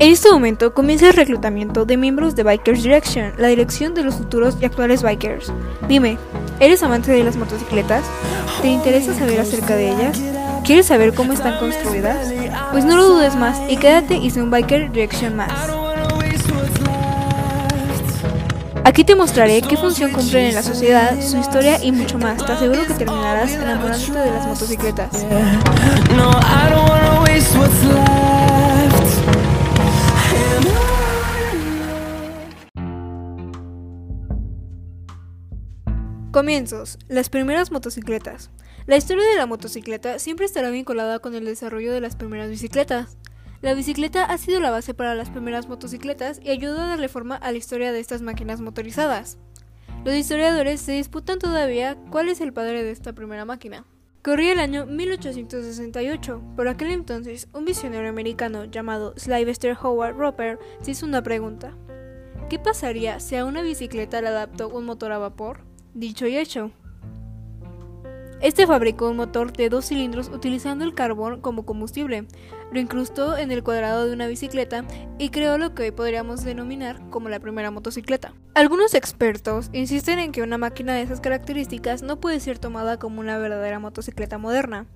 En 0.00 0.10
este 0.12 0.30
momento 0.32 0.72
comienza 0.72 1.08
el 1.08 1.12
reclutamiento 1.12 1.84
de 1.84 1.98
miembros 1.98 2.34
de 2.34 2.42
Bikers 2.42 2.82
Direction, 2.82 3.34
la 3.36 3.48
dirección 3.48 3.92
de 3.92 4.02
los 4.02 4.14
futuros 4.14 4.56
y 4.58 4.64
actuales 4.64 5.02
bikers. 5.02 5.52
Dime, 5.88 6.16
¿eres 6.58 6.82
amante 6.82 7.12
de 7.12 7.22
las 7.22 7.36
motocicletas? 7.36 8.02
¿Te 8.62 8.68
interesa 8.68 9.12
saber 9.12 9.38
acerca 9.38 9.76
de 9.76 9.90
ellas? 9.90 10.18
¿Quieres 10.64 10.86
saber 10.86 11.12
cómo 11.12 11.34
están 11.34 11.58
construidas? 11.58 12.32
Pues 12.72 12.86
no 12.86 12.96
lo 12.96 13.08
dudes 13.08 13.36
más 13.36 13.60
y 13.68 13.76
quédate 13.76 14.16
y 14.16 14.30
sé 14.30 14.42
un 14.42 14.50
Biker 14.50 14.90
Direction 14.90 15.36
más. 15.36 15.52
Aquí 18.84 19.04
te 19.04 19.14
mostraré 19.14 19.60
qué 19.60 19.76
función 19.76 20.12
cumplen 20.12 20.46
en 20.46 20.54
la 20.54 20.62
sociedad, 20.62 21.20
su 21.20 21.36
historia 21.36 21.78
y 21.84 21.92
mucho 21.92 22.16
más. 22.16 22.38
Te 22.38 22.50
aseguro 22.50 22.86
que 22.86 22.94
terminarás 22.94 23.52
enamorándote 23.52 24.18
de 24.18 24.30
las 24.30 24.46
motocicletas. 24.46 25.26
Comienzos. 36.32 36.96
Las 37.08 37.28
primeras 37.28 37.72
motocicletas. 37.72 38.50
La 38.86 38.96
historia 38.96 39.26
de 39.26 39.34
la 39.34 39.46
motocicleta 39.46 40.20
siempre 40.20 40.46
estará 40.46 40.70
vinculada 40.70 41.18
con 41.18 41.34
el 41.34 41.44
desarrollo 41.44 41.92
de 41.92 42.00
las 42.00 42.14
primeras 42.14 42.48
bicicletas. 42.48 43.18
La 43.62 43.74
bicicleta 43.74 44.26
ha 44.26 44.38
sido 44.38 44.60
la 44.60 44.70
base 44.70 44.94
para 44.94 45.16
las 45.16 45.28
primeras 45.28 45.66
motocicletas 45.66 46.38
y 46.40 46.50
ayudó 46.50 46.80
a 46.82 46.86
darle 46.86 47.08
forma 47.08 47.34
a 47.34 47.50
la 47.50 47.58
historia 47.58 47.90
de 47.90 47.98
estas 47.98 48.22
máquinas 48.22 48.60
motorizadas. 48.60 49.38
Los 50.04 50.14
historiadores 50.14 50.80
se 50.80 50.92
disputan 50.92 51.40
todavía 51.40 51.96
cuál 52.12 52.28
es 52.28 52.40
el 52.40 52.52
padre 52.52 52.84
de 52.84 52.92
esta 52.92 53.12
primera 53.12 53.44
máquina. 53.44 53.84
Corría 54.22 54.52
el 54.52 54.60
año 54.60 54.86
1868. 54.86 56.42
Por 56.54 56.68
aquel 56.68 56.92
entonces, 56.92 57.48
un 57.52 57.64
visionario 57.64 58.08
americano 58.08 58.66
llamado 58.66 59.14
Sylvester 59.16 59.76
Howard 59.82 60.14
Roper 60.14 60.60
se 60.80 60.92
hizo 60.92 61.06
una 61.06 61.24
pregunta. 61.24 61.76
¿Qué 62.48 62.60
pasaría 62.60 63.18
si 63.18 63.34
a 63.34 63.44
una 63.44 63.62
bicicleta 63.62 64.22
le 64.22 64.28
adaptó 64.28 64.68
un 64.68 64.84
motor 64.84 65.10
a 65.10 65.18
vapor? 65.18 65.69
Dicho 65.94 66.26
y 66.26 66.36
hecho. 66.36 66.70
Este 68.40 68.66
fabricó 68.66 69.10
un 69.10 69.16
motor 69.16 69.52
de 69.52 69.68
dos 69.68 69.86
cilindros 69.86 70.28
utilizando 70.28 70.84
el 70.84 70.94
carbón 70.94 71.40
como 71.40 71.66
combustible, 71.66 72.26
lo 72.72 72.78
incrustó 72.78 73.36
en 73.36 73.50
el 73.50 73.62
cuadrado 73.62 74.06
de 74.06 74.12
una 74.12 74.28
bicicleta 74.28 74.84
y 75.18 75.30
creó 75.30 75.58
lo 75.58 75.74
que 75.74 75.82
hoy 75.82 75.90
podríamos 75.90 76.44
denominar 76.44 77.00
como 77.10 77.28
la 77.28 77.40
primera 77.40 77.70
motocicleta. 77.70 78.32
Algunos 78.54 78.94
expertos 78.94 79.68
insisten 79.72 80.18
en 80.20 80.32
que 80.32 80.42
una 80.42 80.56
máquina 80.56 80.94
de 80.94 81.02
esas 81.02 81.20
características 81.20 82.02
no 82.02 82.20
puede 82.20 82.40
ser 82.40 82.58
tomada 82.58 82.98
como 82.98 83.20
una 83.20 83.38
verdadera 83.38 83.78
motocicleta 83.78 84.38
moderna. 84.38 84.86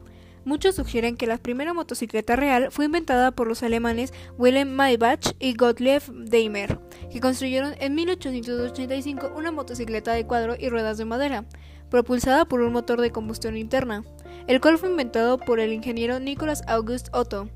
Muchos 0.45 0.75
sugieren 0.75 1.17
que 1.17 1.27
la 1.27 1.39
primera 1.39 1.73
motocicleta 1.73 2.37
real 2.37 2.69
fue 2.71 2.85
inventada 2.85 3.31
por 3.31 3.47
los 3.47 3.63
alemanes 3.63 4.13
Wilhelm 4.37 4.71
Maybach 4.71 5.35
y 5.39 5.55
Gottlieb 5.55 6.03
Daimler, 6.13 6.79
que 7.11 7.21
construyeron 7.21 7.75
en 7.81 7.95
1885 7.95 9.33
una 9.35 9.53
motocicleta 9.53 10.13
de 10.13 10.27
cuadro 10.27 10.55
y 10.59 10.69
ruedas 10.69 10.99
de 10.99 11.07
madera, 11.07 11.47
propulsada 11.89 12.45
por 12.45 12.61
un 12.61 12.73
motor 12.75 13.01
de 13.01 13.11
combustión 13.11 13.57
interna, 13.57 14.05
el 14.47 14.61
cual 14.61 14.77
fue 14.77 14.91
inventado 14.91 15.39
por 15.39 15.61
el 15.61 15.73
ingeniero 15.73 16.21
Nicolas 16.21 16.63
August 16.67 17.09
Otto, 17.13 17.49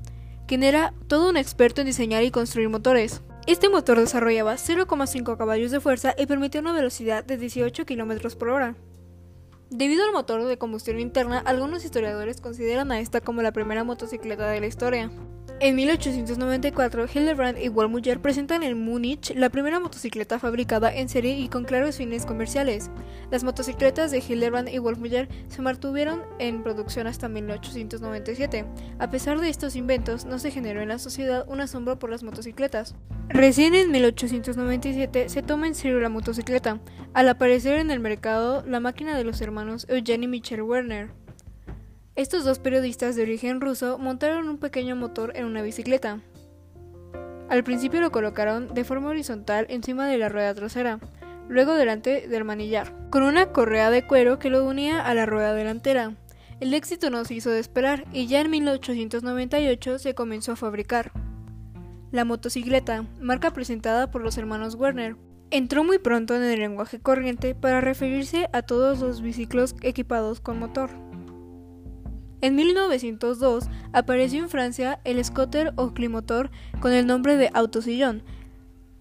quien 0.47 0.63
era 0.63 0.93
todo 1.07 1.29
un 1.29 1.37
experto 1.37 1.81
en 1.81 1.87
diseñar 1.87 2.23
y 2.23 2.31
construir 2.31 2.69
motores. 2.69 3.21
Este 3.45 3.69
motor 3.69 3.99
desarrollaba 3.99 4.55
0,5 4.55 5.37
caballos 5.37 5.69
de 5.69 5.79
fuerza 5.79 6.15
y 6.17 6.25
permitía 6.25 6.61
una 6.61 6.73
velocidad 6.73 7.23
de 7.23 7.37
18 7.37 7.85
km 7.85 8.35
por 8.35 8.49
hora. 8.49 8.75
Debido 9.69 10.03
al 10.03 10.13
motor 10.13 10.45
de 10.45 10.57
combustión 10.57 10.99
interna, 10.99 11.37
algunos 11.45 11.85
historiadores 11.85 12.41
consideran 12.41 12.91
a 12.91 12.99
esta 12.99 13.21
como 13.21 13.43
la 13.43 13.51
primera 13.51 13.83
motocicleta 13.83 14.49
de 14.49 14.59
la 14.59 14.65
historia. 14.65 15.11
En 15.61 15.75
1894, 15.75 17.07
Hildebrand 17.13 17.57
y 17.57 17.67
Wolmuller 17.67 18.21
presentan 18.21 18.63
en 18.63 18.81
Múnich 18.81 19.35
la 19.35 19.49
primera 19.49 19.81
motocicleta 19.81 20.39
fabricada 20.39 20.95
en 20.95 21.09
serie 21.09 21.37
y 21.37 21.49
con 21.49 21.65
claros 21.65 21.97
fines 21.97 22.25
comerciales. 22.25 22.89
Las 23.29 23.43
motocicletas 23.43 24.09
de 24.09 24.23
Hildebrand 24.25 24.69
y 24.69 24.77
Wolfmuller 24.77 25.27
se 25.49 25.61
mantuvieron 25.61 26.21
en 26.39 26.63
producción 26.63 27.07
hasta 27.07 27.27
1897. 27.27 28.65
A 28.99 29.09
pesar 29.09 29.41
de 29.41 29.49
estos 29.49 29.75
inventos, 29.75 30.23
no 30.23 30.39
se 30.39 30.49
generó 30.49 30.81
en 30.81 30.87
la 30.87 30.97
sociedad 30.97 31.43
un 31.49 31.59
asombro 31.59 31.99
por 31.99 32.09
las 32.09 32.23
motocicletas. 32.23 32.95
Recién 33.27 33.75
en 33.75 33.91
1897 33.91 35.27
se 35.27 35.43
toma 35.43 35.67
en 35.67 35.75
serio 35.75 35.99
la 35.99 36.07
motocicleta, 36.07 36.79
al 37.13 37.27
aparecer 37.27 37.79
en 37.79 37.91
el 37.91 37.99
mercado 37.99 38.63
la 38.65 38.79
máquina 38.79 39.17
de 39.17 39.25
los 39.25 39.41
hermanos 39.41 39.85
Eugene 39.89 40.23
y 40.23 40.27
Michel 40.29 40.61
Werner. 40.61 41.11
Estos 42.19 42.43
dos 42.43 42.59
periodistas 42.59 43.15
de 43.15 43.21
origen 43.21 43.61
ruso 43.61 43.97
montaron 43.97 44.49
un 44.49 44.57
pequeño 44.57 44.93
motor 44.97 45.31
en 45.35 45.45
una 45.45 45.61
bicicleta. 45.61 46.19
Al 47.47 47.63
principio 47.63 48.01
lo 48.01 48.11
colocaron 48.11 48.73
de 48.73 48.83
forma 48.83 49.07
horizontal 49.07 49.65
encima 49.69 50.05
de 50.05 50.17
la 50.17 50.27
rueda 50.27 50.53
trasera, 50.53 50.99
luego 51.47 51.75
delante 51.75 52.27
del 52.27 52.43
manillar, 52.43 52.93
con 53.09 53.23
una 53.23 53.53
correa 53.53 53.89
de 53.89 54.05
cuero 54.05 54.37
que 54.37 54.49
lo 54.49 54.65
unía 54.65 54.99
a 54.99 55.13
la 55.13 55.25
rueda 55.25 55.53
delantera. 55.53 56.17
El 56.59 56.73
éxito 56.73 57.09
no 57.09 57.23
se 57.23 57.35
hizo 57.35 57.51
de 57.51 57.59
esperar 57.59 58.03
y 58.11 58.27
ya 58.27 58.41
en 58.41 58.49
1898 58.49 59.97
se 59.97 60.13
comenzó 60.13 60.51
a 60.51 60.57
fabricar. 60.57 61.13
La 62.11 62.25
motocicleta, 62.25 63.05
marca 63.21 63.51
presentada 63.51 64.11
por 64.11 64.21
los 64.21 64.37
hermanos 64.37 64.75
Werner, 64.75 65.15
entró 65.51 65.85
muy 65.85 65.99
pronto 65.99 66.35
en 66.35 66.43
el 66.43 66.59
lenguaje 66.59 66.99
corriente 66.99 67.55
para 67.55 67.79
referirse 67.79 68.49
a 68.51 68.61
todos 68.61 68.99
los 68.99 69.21
biciclos 69.21 69.73
equipados 69.81 70.41
con 70.41 70.59
motor. 70.59 70.89
En 72.41 72.55
1902 72.55 73.69
apareció 73.91 74.39
en 74.39 74.49
Francia 74.49 74.99
el 75.03 75.23
scooter 75.23 75.73
o 75.75 75.93
climotor 75.93 76.51
con 76.79 76.93
el 76.93 77.05
nombre 77.05 77.35
de 77.35 77.49
autosillón. 77.53 78.23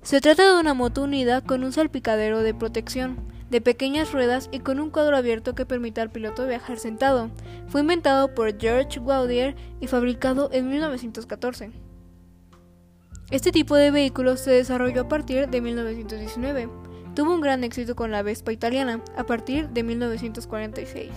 Se 0.03 0.21
trata 0.21 0.53
de 0.53 0.61
una 0.61 0.75
moto 0.75 1.03
unida 1.03 1.41
con 1.41 1.63
un 1.63 1.73
salpicadero 1.73 2.41
de 2.41 2.55
protección, 2.55 3.19
de 3.51 3.61
pequeñas 3.61 4.13
ruedas 4.13 4.49
y 4.53 4.61
con 4.61 4.81
un 4.81 4.91
cuadro 4.91 5.17
abierto 5.17 5.55
que 5.55 5.67
permite 5.67 6.01
al 6.01 6.11
piloto 6.11 6.47
viajar 6.47 6.79
sentado. 6.79 7.31
Fue 7.69 7.81
inventado 7.83 8.35
por 8.35 8.59
George 8.59 9.01
Gaudier 9.01 9.55
y 9.81 9.87
fabricado 9.87 10.51
en 10.53 10.69
1914. 10.69 11.71
Este 13.31 13.53
tipo 13.53 13.77
de 13.77 13.91
vehículo 13.91 14.37
se 14.37 14.51
desarrolló 14.51 15.03
a 15.03 15.09
partir 15.09 15.49
de 15.49 15.61
1919. 15.61 16.69
Tuvo 17.15 17.35
un 17.35 17.41
gran 17.41 17.63
éxito 17.63 17.95
con 17.95 18.11
la 18.11 18.23
Vespa 18.23 18.53
italiana 18.53 19.03
a 19.17 19.25
partir 19.25 19.69
de 19.69 19.83
1946. 19.83 21.11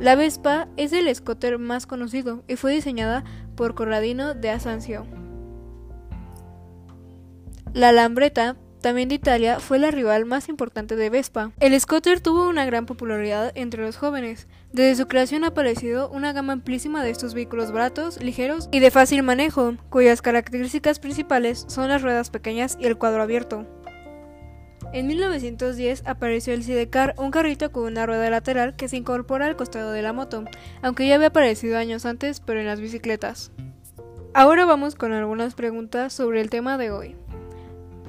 La 0.00 0.14
Vespa 0.14 0.66
es 0.78 0.94
el 0.94 1.14
scooter 1.14 1.58
más 1.58 1.86
conocido 1.86 2.42
y 2.48 2.56
fue 2.56 2.72
diseñada 2.72 3.22
por 3.54 3.74
Corradino 3.74 4.32
de 4.32 4.48
Asancio. 4.48 5.06
La 7.74 7.92
Lambretta, 7.92 8.56
también 8.80 9.10
de 9.10 9.16
Italia, 9.16 9.60
fue 9.60 9.78
la 9.78 9.90
rival 9.90 10.24
más 10.24 10.48
importante 10.48 10.96
de 10.96 11.10
Vespa. 11.10 11.52
El 11.60 11.78
scooter 11.78 12.20
tuvo 12.20 12.48
una 12.48 12.64
gran 12.64 12.86
popularidad 12.86 13.52
entre 13.54 13.82
los 13.84 13.98
jóvenes. 13.98 14.48
Desde 14.72 15.02
su 15.02 15.06
creación 15.06 15.44
ha 15.44 15.48
aparecido 15.48 16.08
una 16.08 16.32
gama 16.32 16.54
amplísima 16.54 17.04
de 17.04 17.10
estos 17.10 17.34
vehículos 17.34 17.70
baratos, 17.70 18.22
ligeros 18.22 18.70
y 18.72 18.80
de 18.80 18.90
fácil 18.90 19.22
manejo, 19.22 19.74
cuyas 19.90 20.22
características 20.22 20.98
principales 20.98 21.66
son 21.68 21.90
las 21.90 22.00
ruedas 22.00 22.30
pequeñas 22.30 22.78
y 22.80 22.86
el 22.86 22.96
cuadro 22.96 23.22
abierto. 23.22 23.66
En 24.92 25.06
1910 25.06 26.02
apareció 26.04 26.52
el 26.52 26.64
Sidecar, 26.64 27.14
un 27.16 27.30
carrito 27.30 27.70
con 27.70 27.84
una 27.84 28.06
rueda 28.06 28.28
lateral 28.28 28.74
que 28.74 28.88
se 28.88 28.96
incorpora 28.96 29.46
al 29.46 29.56
costado 29.56 29.92
de 29.92 30.02
la 30.02 30.12
moto, 30.12 30.44
aunque 30.82 31.06
ya 31.06 31.14
había 31.14 31.28
aparecido 31.28 31.78
años 31.78 32.04
antes, 32.06 32.40
pero 32.40 32.58
en 32.58 32.66
las 32.66 32.80
bicicletas. 32.80 33.52
Ahora 34.34 34.64
vamos 34.64 34.96
con 34.96 35.12
algunas 35.12 35.54
preguntas 35.54 36.12
sobre 36.12 36.40
el 36.40 36.50
tema 36.50 36.76
de 36.76 36.90
hoy. 36.90 37.16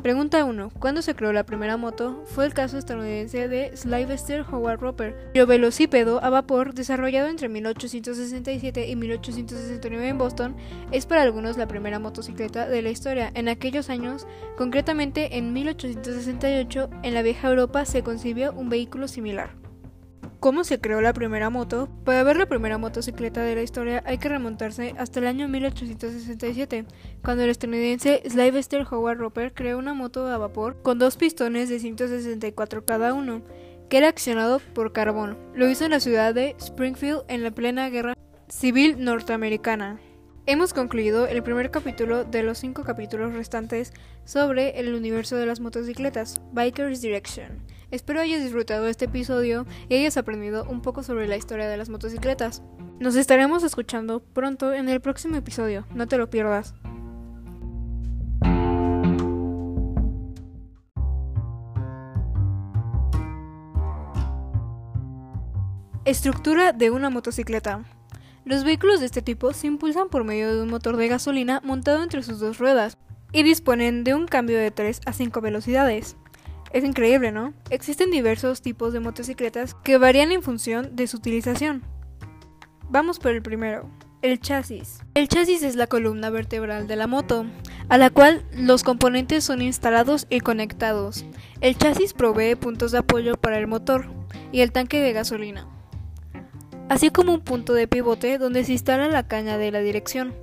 Pregunta 0.01 0.43
1. 0.43 0.71
¿Cuándo 0.79 1.03
se 1.03 1.13
creó 1.13 1.31
la 1.31 1.45
primera 1.45 1.77
moto? 1.77 2.23
Fue 2.25 2.47
el 2.47 2.55
caso 2.55 2.79
estadounidense 2.79 3.47
de 3.47 3.77
Sylvester 3.77 4.43
Howard 4.51 4.79
Roper, 4.79 5.29
el 5.35 5.45
velocípedo 5.45 6.23
a 6.23 6.31
vapor 6.31 6.73
desarrollado 6.73 7.27
entre 7.27 7.49
1867 7.49 8.87
y 8.87 8.95
1869 8.95 10.07
en 10.07 10.17
Boston. 10.17 10.55
Es 10.91 11.05
para 11.05 11.21
algunos 11.21 11.55
la 11.55 11.67
primera 11.67 11.99
motocicleta 11.99 12.67
de 12.67 12.81
la 12.81 12.89
historia. 12.89 13.31
En 13.35 13.47
aquellos 13.47 13.91
años, 13.91 14.25
concretamente 14.57 15.37
en 15.37 15.53
1868, 15.53 16.89
en 17.03 17.13
la 17.13 17.21
vieja 17.21 17.49
Europa 17.49 17.85
se 17.85 18.01
concibió 18.01 18.53
un 18.53 18.69
vehículo 18.69 19.07
similar. 19.07 19.60
¿Cómo 20.41 20.63
se 20.63 20.81
creó 20.81 21.01
la 21.01 21.13
primera 21.13 21.51
moto? 21.51 21.87
Para 22.03 22.23
ver 22.23 22.35
la 22.35 22.47
primera 22.47 22.79
motocicleta 22.79 23.43
de 23.43 23.53
la 23.53 23.61
historia 23.61 24.01
hay 24.07 24.17
que 24.17 24.27
remontarse 24.27 24.95
hasta 24.97 25.19
el 25.19 25.27
año 25.27 25.47
1867, 25.47 26.85
cuando 27.23 27.43
el 27.43 27.51
estadounidense 27.51 28.23
Sylvester 28.25 28.83
Howard 28.89 29.19
Roper 29.19 29.53
creó 29.53 29.77
una 29.77 29.93
moto 29.93 30.25
a 30.25 30.39
vapor 30.39 30.81
con 30.81 30.97
dos 30.97 31.15
pistones 31.15 31.69
de 31.69 31.77
164 31.77 32.85
cada 32.85 33.13
uno, 33.13 33.43
que 33.87 33.99
era 33.99 34.07
accionado 34.07 34.59
por 34.73 34.93
carbón. 34.93 35.37
Lo 35.53 35.69
hizo 35.69 35.85
en 35.85 35.91
la 35.91 35.99
ciudad 35.99 36.33
de 36.33 36.55
Springfield 36.57 37.21
en 37.27 37.43
la 37.43 37.51
plena 37.51 37.91
guerra 37.91 38.15
civil 38.47 38.95
norteamericana. 38.97 39.99
Hemos 40.47 40.73
concluido 40.73 41.27
el 41.27 41.43
primer 41.43 41.69
capítulo 41.69 42.23
de 42.23 42.41
los 42.41 42.57
cinco 42.57 42.83
capítulos 42.83 43.35
restantes 43.35 43.93
sobre 44.25 44.79
el 44.79 44.95
universo 44.95 45.37
de 45.37 45.45
las 45.45 45.59
motocicletas, 45.59 46.41
Bikers 46.51 46.99
Direction. 46.99 47.63
Espero 47.91 48.21
hayas 48.21 48.41
disfrutado 48.41 48.87
este 48.87 49.05
episodio 49.05 49.65
y 49.89 49.95
hayas 49.95 50.15
aprendido 50.15 50.65
un 50.69 50.81
poco 50.81 51.03
sobre 51.03 51.27
la 51.27 51.35
historia 51.35 51.67
de 51.67 51.75
las 51.75 51.89
motocicletas. 51.89 52.63
Nos 53.01 53.17
estaremos 53.17 53.63
escuchando 53.63 54.21
pronto 54.21 54.71
en 54.71 54.87
el 54.87 55.01
próximo 55.01 55.35
episodio, 55.35 55.85
no 55.93 56.07
te 56.07 56.17
lo 56.17 56.29
pierdas. 56.29 56.73
Estructura 66.05 66.71
de 66.71 66.91
una 66.91 67.09
motocicleta. 67.09 67.83
Los 68.45 68.63
vehículos 68.63 69.01
de 69.01 69.05
este 69.05 69.21
tipo 69.21 69.51
se 69.51 69.67
impulsan 69.67 70.07
por 70.07 70.23
medio 70.23 70.55
de 70.55 70.63
un 70.63 70.69
motor 70.69 70.95
de 70.95 71.09
gasolina 71.09 71.61
montado 71.65 72.01
entre 72.01 72.23
sus 72.23 72.39
dos 72.39 72.57
ruedas 72.57 72.97
y 73.33 73.43
disponen 73.43 74.05
de 74.05 74.13
un 74.13 74.27
cambio 74.27 74.57
de 74.57 74.71
3 74.71 75.01
a 75.05 75.13
5 75.13 75.41
velocidades. 75.41 76.15
Es 76.73 76.83
increíble, 76.83 77.31
¿no? 77.31 77.53
Existen 77.69 78.11
diversos 78.11 78.61
tipos 78.61 78.93
de 78.93 78.99
motocicletas 78.99 79.75
que 79.83 79.97
varían 79.97 80.31
en 80.31 80.41
función 80.41 80.95
de 80.95 81.07
su 81.07 81.17
utilización. 81.17 81.83
Vamos 82.89 83.19
por 83.19 83.31
el 83.31 83.41
primero, 83.41 83.89
el 84.21 84.39
chasis. 84.39 84.99
El 85.13 85.27
chasis 85.27 85.63
es 85.63 85.75
la 85.75 85.87
columna 85.87 86.29
vertebral 86.29 86.87
de 86.87 86.95
la 86.95 87.07
moto, 87.07 87.45
a 87.89 87.97
la 87.97 88.09
cual 88.09 88.45
los 88.53 88.83
componentes 88.83 89.43
son 89.43 89.61
instalados 89.61 90.27
y 90.29 90.39
conectados. 90.39 91.25
El 91.59 91.77
chasis 91.77 92.13
provee 92.13 92.55
puntos 92.55 92.91
de 92.91 92.99
apoyo 92.99 93.35
para 93.35 93.57
el 93.57 93.67
motor 93.67 94.05
y 94.51 94.61
el 94.61 94.71
tanque 94.71 95.01
de 95.01 95.13
gasolina 95.13 95.67
así 96.91 97.09
como 97.09 97.33
un 97.33 97.39
punto 97.39 97.73
de 97.73 97.87
pivote 97.87 98.37
donde 98.37 98.65
se 98.65 98.73
instala 98.73 99.07
la 99.07 99.25
caña 99.25 99.57
de 99.57 99.71
la 99.71 99.79
dirección. 99.79 100.33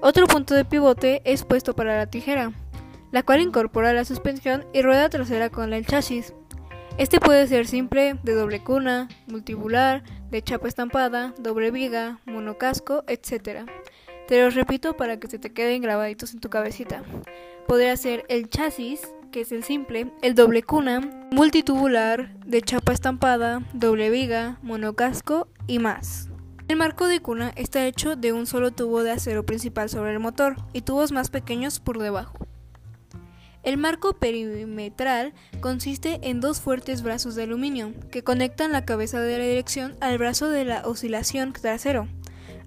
Otro 0.00 0.28
punto 0.28 0.54
de 0.54 0.64
pivote 0.64 1.22
es 1.24 1.44
puesto 1.44 1.74
para 1.74 1.96
la 1.96 2.06
tijera, 2.06 2.52
la 3.12 3.22
cual 3.22 3.40
incorpora 3.40 3.92
la 3.92 4.04
suspensión 4.04 4.66
y 4.72 4.82
rueda 4.82 5.08
trasera 5.08 5.50
con 5.50 5.72
el 5.72 5.86
chasis. 5.86 6.34
Este 6.98 7.20
puede 7.20 7.46
ser 7.46 7.66
simple, 7.66 8.18
de 8.22 8.34
doble 8.34 8.62
cuna, 8.62 9.08
multibular, 9.28 10.02
de 10.30 10.42
chapa 10.42 10.66
estampada, 10.66 11.32
doble 11.38 11.70
viga, 11.70 12.18
monocasco, 12.26 13.04
etc. 13.06 13.70
Te 14.26 14.42
lo 14.42 14.50
repito 14.50 14.96
para 14.96 15.18
que 15.20 15.28
se 15.28 15.38
te 15.38 15.52
queden 15.52 15.80
grabaditos 15.80 16.34
en 16.34 16.40
tu 16.40 16.50
cabecita. 16.50 17.04
Podría 17.68 17.96
ser 17.96 18.24
el 18.28 18.50
chasis, 18.50 19.00
que 19.30 19.42
es 19.42 19.52
el 19.52 19.62
simple, 19.62 20.10
el 20.22 20.34
doble 20.34 20.62
cuna, 20.62 21.00
multitubular, 21.30 22.34
de 22.44 22.62
chapa 22.62 22.92
estampada, 22.92 23.62
doble 23.74 24.10
viga, 24.10 24.58
monocasco 24.62 25.46
y 25.66 25.78
más. 25.78 26.28
El 26.66 26.76
marco 26.76 27.06
de 27.06 27.20
cuna 27.20 27.52
está 27.56 27.86
hecho 27.86 28.16
de 28.16 28.32
un 28.32 28.46
solo 28.46 28.72
tubo 28.72 29.02
de 29.02 29.12
acero 29.12 29.46
principal 29.46 29.88
sobre 29.88 30.12
el 30.12 30.18
motor 30.18 30.56
y 30.72 30.82
tubos 30.82 31.12
más 31.12 31.30
pequeños 31.30 31.80
por 31.80 31.98
debajo. 31.98 32.38
El 33.64 33.76
marco 33.76 34.14
perimetral 34.14 35.34
consiste 35.60 36.20
en 36.22 36.40
dos 36.40 36.60
fuertes 36.60 37.02
brazos 37.02 37.34
de 37.34 37.42
aluminio 37.42 37.92
que 38.10 38.22
conectan 38.22 38.72
la 38.72 38.84
cabeza 38.84 39.20
de 39.20 39.38
la 39.38 39.44
dirección 39.44 39.96
al 40.00 40.16
brazo 40.18 40.48
de 40.48 40.64
la 40.64 40.82
oscilación 40.86 41.52
trasero. 41.52 42.08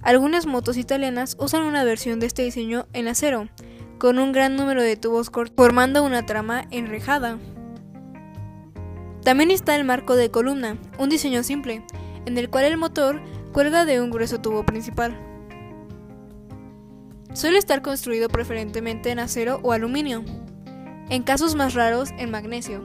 Algunas 0.01 0.45
motos 0.45 0.77
italianas 0.77 1.37
usan 1.39 1.63
una 1.63 1.83
versión 1.83 2.19
de 2.19 2.27
este 2.27 2.43
diseño 2.43 2.87
en 2.93 3.07
acero, 3.07 3.47
con 3.99 4.19
un 4.19 4.31
gran 4.31 4.55
número 4.55 4.81
de 4.81 4.97
tubos 4.97 5.29
cortos 5.29 5.55
formando 5.55 6.03
una 6.03 6.25
trama 6.25 6.65
enrejada. 6.71 7.37
También 9.23 9.51
está 9.51 9.75
el 9.75 9.85
marco 9.85 10.15
de 10.15 10.31
columna, 10.31 10.77
un 10.97 11.09
diseño 11.09 11.43
simple, 11.43 11.83
en 12.25 12.37
el 12.37 12.49
cual 12.49 12.65
el 12.65 12.77
motor 12.77 13.21
cuelga 13.53 13.85
de 13.85 14.01
un 14.01 14.09
grueso 14.09 14.41
tubo 14.41 14.65
principal. 14.65 15.17
Suele 17.33 17.59
estar 17.59 17.81
construido 17.81 18.27
preferentemente 18.27 19.11
en 19.11 19.19
acero 19.19 19.59
o 19.63 19.71
aluminio, 19.71 20.25
en 21.11 21.23
casos 21.23 21.55
más 21.55 21.73
raros 21.73 22.11
en 22.17 22.31
magnesio, 22.31 22.81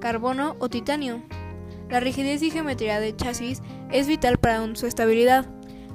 carbono 0.00 0.56
o 0.58 0.68
titanio. 0.68 1.22
La 1.88 2.00
rigidez 2.00 2.42
y 2.42 2.50
geometría 2.50 2.98
del 2.98 3.16
chasis 3.16 3.62
es 3.92 4.08
vital 4.08 4.36
para 4.36 4.74
su 4.74 4.86
estabilidad. 4.86 5.48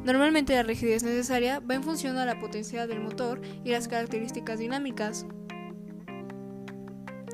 Normalmente 0.06 0.56
la 0.56 0.64
rigidez 0.64 1.04
necesaria 1.04 1.60
va 1.60 1.76
en 1.76 1.84
función 1.84 2.18
a 2.18 2.26
la 2.26 2.40
potencia 2.40 2.88
del 2.88 3.02
motor 3.02 3.42
y 3.66 3.72
las 3.72 3.90
características 3.90 4.60
dinámicas. 4.60 5.26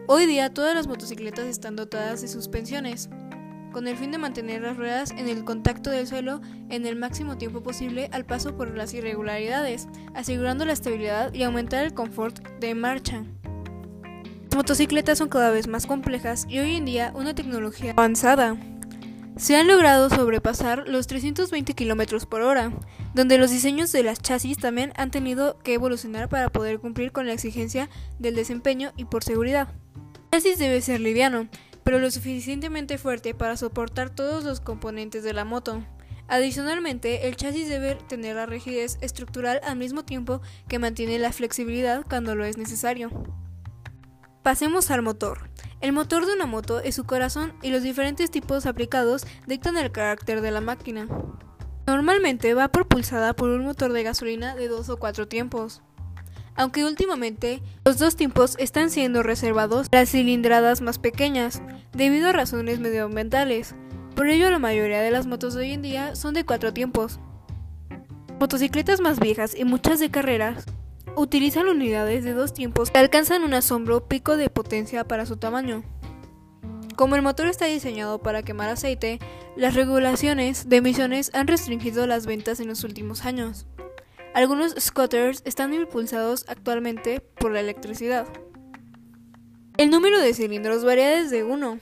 Hoy 0.08 0.26
día 0.26 0.52
todas 0.52 0.74
las 0.74 0.88
motocicletas 0.88 1.46
están 1.46 1.76
dotadas 1.76 2.24
de 2.24 2.28
suspensiones, 2.28 3.08
con 3.72 3.88
el 3.88 3.98
fin 3.98 4.10
de 4.10 4.18
mantener 4.18 4.64
las 4.64 4.78
ruedas 4.78 5.12
en 5.12 5.30
el 5.30 5.46
contacto 5.46 5.92
del 5.92 6.08
suelo 6.08 6.42
en 6.70 6.88
el 6.88 6.96
máximo 6.96 7.38
tiempo 7.38 7.62
posible 7.62 8.10
al 8.12 8.26
paso 8.26 8.58
por 8.58 8.76
las 8.76 8.96
irregularidades, 8.96 9.88
asegurando 10.16 10.66
la 10.66 10.74
estabilidad 10.74 11.36
y 11.36 11.44
aumentar 11.44 11.86
el 11.86 11.94
confort 11.94 12.40
de 12.60 12.74
marcha. 12.74 13.26
Las 14.50 14.58
motocicletas 14.58 15.20
son 15.20 15.30
cada 15.30 15.52
vez 15.52 15.68
más 15.68 15.86
complejas 15.86 16.48
y 16.50 16.58
hoy 16.58 16.76
en 16.76 16.84
día 16.84 17.12
una 17.14 17.36
tecnología 17.36 17.92
avanzada. 17.92 18.58
Se 19.38 19.56
han 19.56 19.68
logrado 19.68 20.10
sobrepasar 20.10 20.88
los 20.88 21.06
320 21.06 21.76
km 21.76 22.26
por 22.26 22.42
hora, 22.42 22.74
donde 23.14 23.38
los 23.38 23.52
diseños 23.52 23.92
de 23.92 24.02
las 24.02 24.24
chasis 24.24 24.58
también 24.58 24.92
han 24.98 25.12
tenido 25.12 25.60
que 25.60 25.76
evolucionar 25.76 26.30
para 26.30 26.50
poder 26.50 26.80
cumplir 26.80 27.12
con 27.12 27.28
la 27.28 27.34
exigencia 27.34 27.90
del 28.18 28.34
desempeño 28.34 28.92
y 28.98 29.06
por 29.06 29.24
seguridad. 29.24 29.68
El 30.32 30.42
chasis 30.42 30.58
debe 30.58 30.82
ser 30.82 31.00
liviano, 31.00 31.48
pero 31.84 32.00
lo 32.00 32.10
suficientemente 32.10 32.98
fuerte 32.98 33.36
para 33.36 33.56
soportar 33.56 34.10
todos 34.10 34.44
los 34.44 34.62
componentes 34.62 35.24
de 35.24 35.34
la 35.34 35.46
moto. 35.46 35.86
Adicionalmente, 36.28 37.28
el 37.28 37.36
chasis 37.36 37.70
debe 37.70 37.96
tener 37.96 38.36
la 38.36 38.48
rigidez 38.48 38.98
estructural 39.02 39.62
al 39.64 39.78
mismo 39.78 40.06
tiempo 40.06 40.42
que 40.68 40.80
mantiene 40.80 41.20
la 41.20 41.32
flexibilidad 41.32 42.04
cuando 42.10 42.34
lo 42.34 42.46
es 42.46 42.58
necesario. 42.58 43.12
Pasemos 44.44 44.90
al 44.90 45.02
motor. 45.02 45.50
El 45.82 45.92
motor 45.92 46.26
de 46.26 46.34
una 46.34 46.46
moto 46.46 46.80
es 46.80 46.96
su 46.96 47.04
corazón 47.04 47.54
y 47.62 47.72
los 47.72 47.84
diferentes 47.84 48.32
tipos 48.32 48.66
aplicados 48.66 49.28
dictan 49.48 49.78
el 49.78 49.92
carácter 49.92 50.40
de 50.40 50.52
la 50.52 50.62
máquina. 50.62 51.08
Normalmente 51.86 52.54
va 52.54 52.70
propulsada 52.70 53.34
por 53.34 53.50
un 53.50 53.66
motor 53.66 53.92
de 53.92 54.04
gasolina 54.04 54.56
de 54.56 54.70
dos 54.70 54.88
o 54.90 54.98
cuatro 54.98 55.28
tiempos. 55.28 55.82
Aunque 56.56 56.86
últimamente 56.86 57.62
los 57.84 57.98
dos 57.98 58.16
tiempos 58.16 58.56
están 58.60 58.90
siendo 58.92 59.24
reservados 59.24 59.88
las 59.92 60.10
cilindradas 60.10 60.82
más 60.82 61.00
pequeñas, 61.00 61.62
debido 61.92 62.30
a 62.30 62.34
razones 62.34 62.80
medioambientales. 62.80 63.76
Por 64.16 64.30
ello 64.30 64.50
la 64.50 64.60
mayoría 64.60 65.02
de 65.02 65.12
las 65.12 65.28
motos 65.28 65.54
de 65.54 65.62
hoy 65.62 65.72
en 65.72 65.82
día 65.82 66.16
son 66.16 66.34
de 66.34 66.46
cuatro 66.46 66.74
tiempos. 66.74 67.20
Motocicletas 68.40 69.02
más 69.02 69.20
viejas 69.20 69.54
y 69.54 69.66
muchas 69.66 70.00
de 70.00 70.10
carreras 70.10 70.66
utilizan 71.16 71.68
unidades 71.68 72.24
de 72.24 72.34
dos 72.34 72.54
tiempos 72.54 72.92
que 72.92 73.00
alcanzan 73.00 73.44
un 73.44 73.54
asombro 73.54 74.08
pico 74.08 74.38
de 74.38 74.50
potencia 74.50 75.08
para 75.08 75.26
su 75.26 75.38
tamaño. 75.38 75.84
Como 76.96 77.16
el 77.16 77.22
motor 77.22 77.48
está 77.48 77.66
diseñado 77.66 78.20
para 78.20 78.44
quemar 78.44 78.70
aceite, 78.70 79.20
las 79.56 79.74
regulaciones 79.74 80.68
de 80.68 80.78
emisiones 80.78 81.32
han 81.34 81.48
restringido 81.48 82.06
las 82.08 82.26
ventas 82.26 82.60
en 82.60 82.68
los 82.68 82.84
últimos 82.84 83.26
años. 83.26 83.68
Algunos 84.34 84.76
scooters 84.80 85.42
están 85.46 85.74
impulsados 85.74 86.46
actualmente 86.48 87.22
por 87.22 87.52
la 87.52 87.62
electricidad. 87.62 88.28
El 89.78 89.90
número 89.90 90.20
de 90.20 90.34
cilindros 90.34 90.84
varía 90.84 91.10
desde 91.10 91.44
1, 91.44 91.80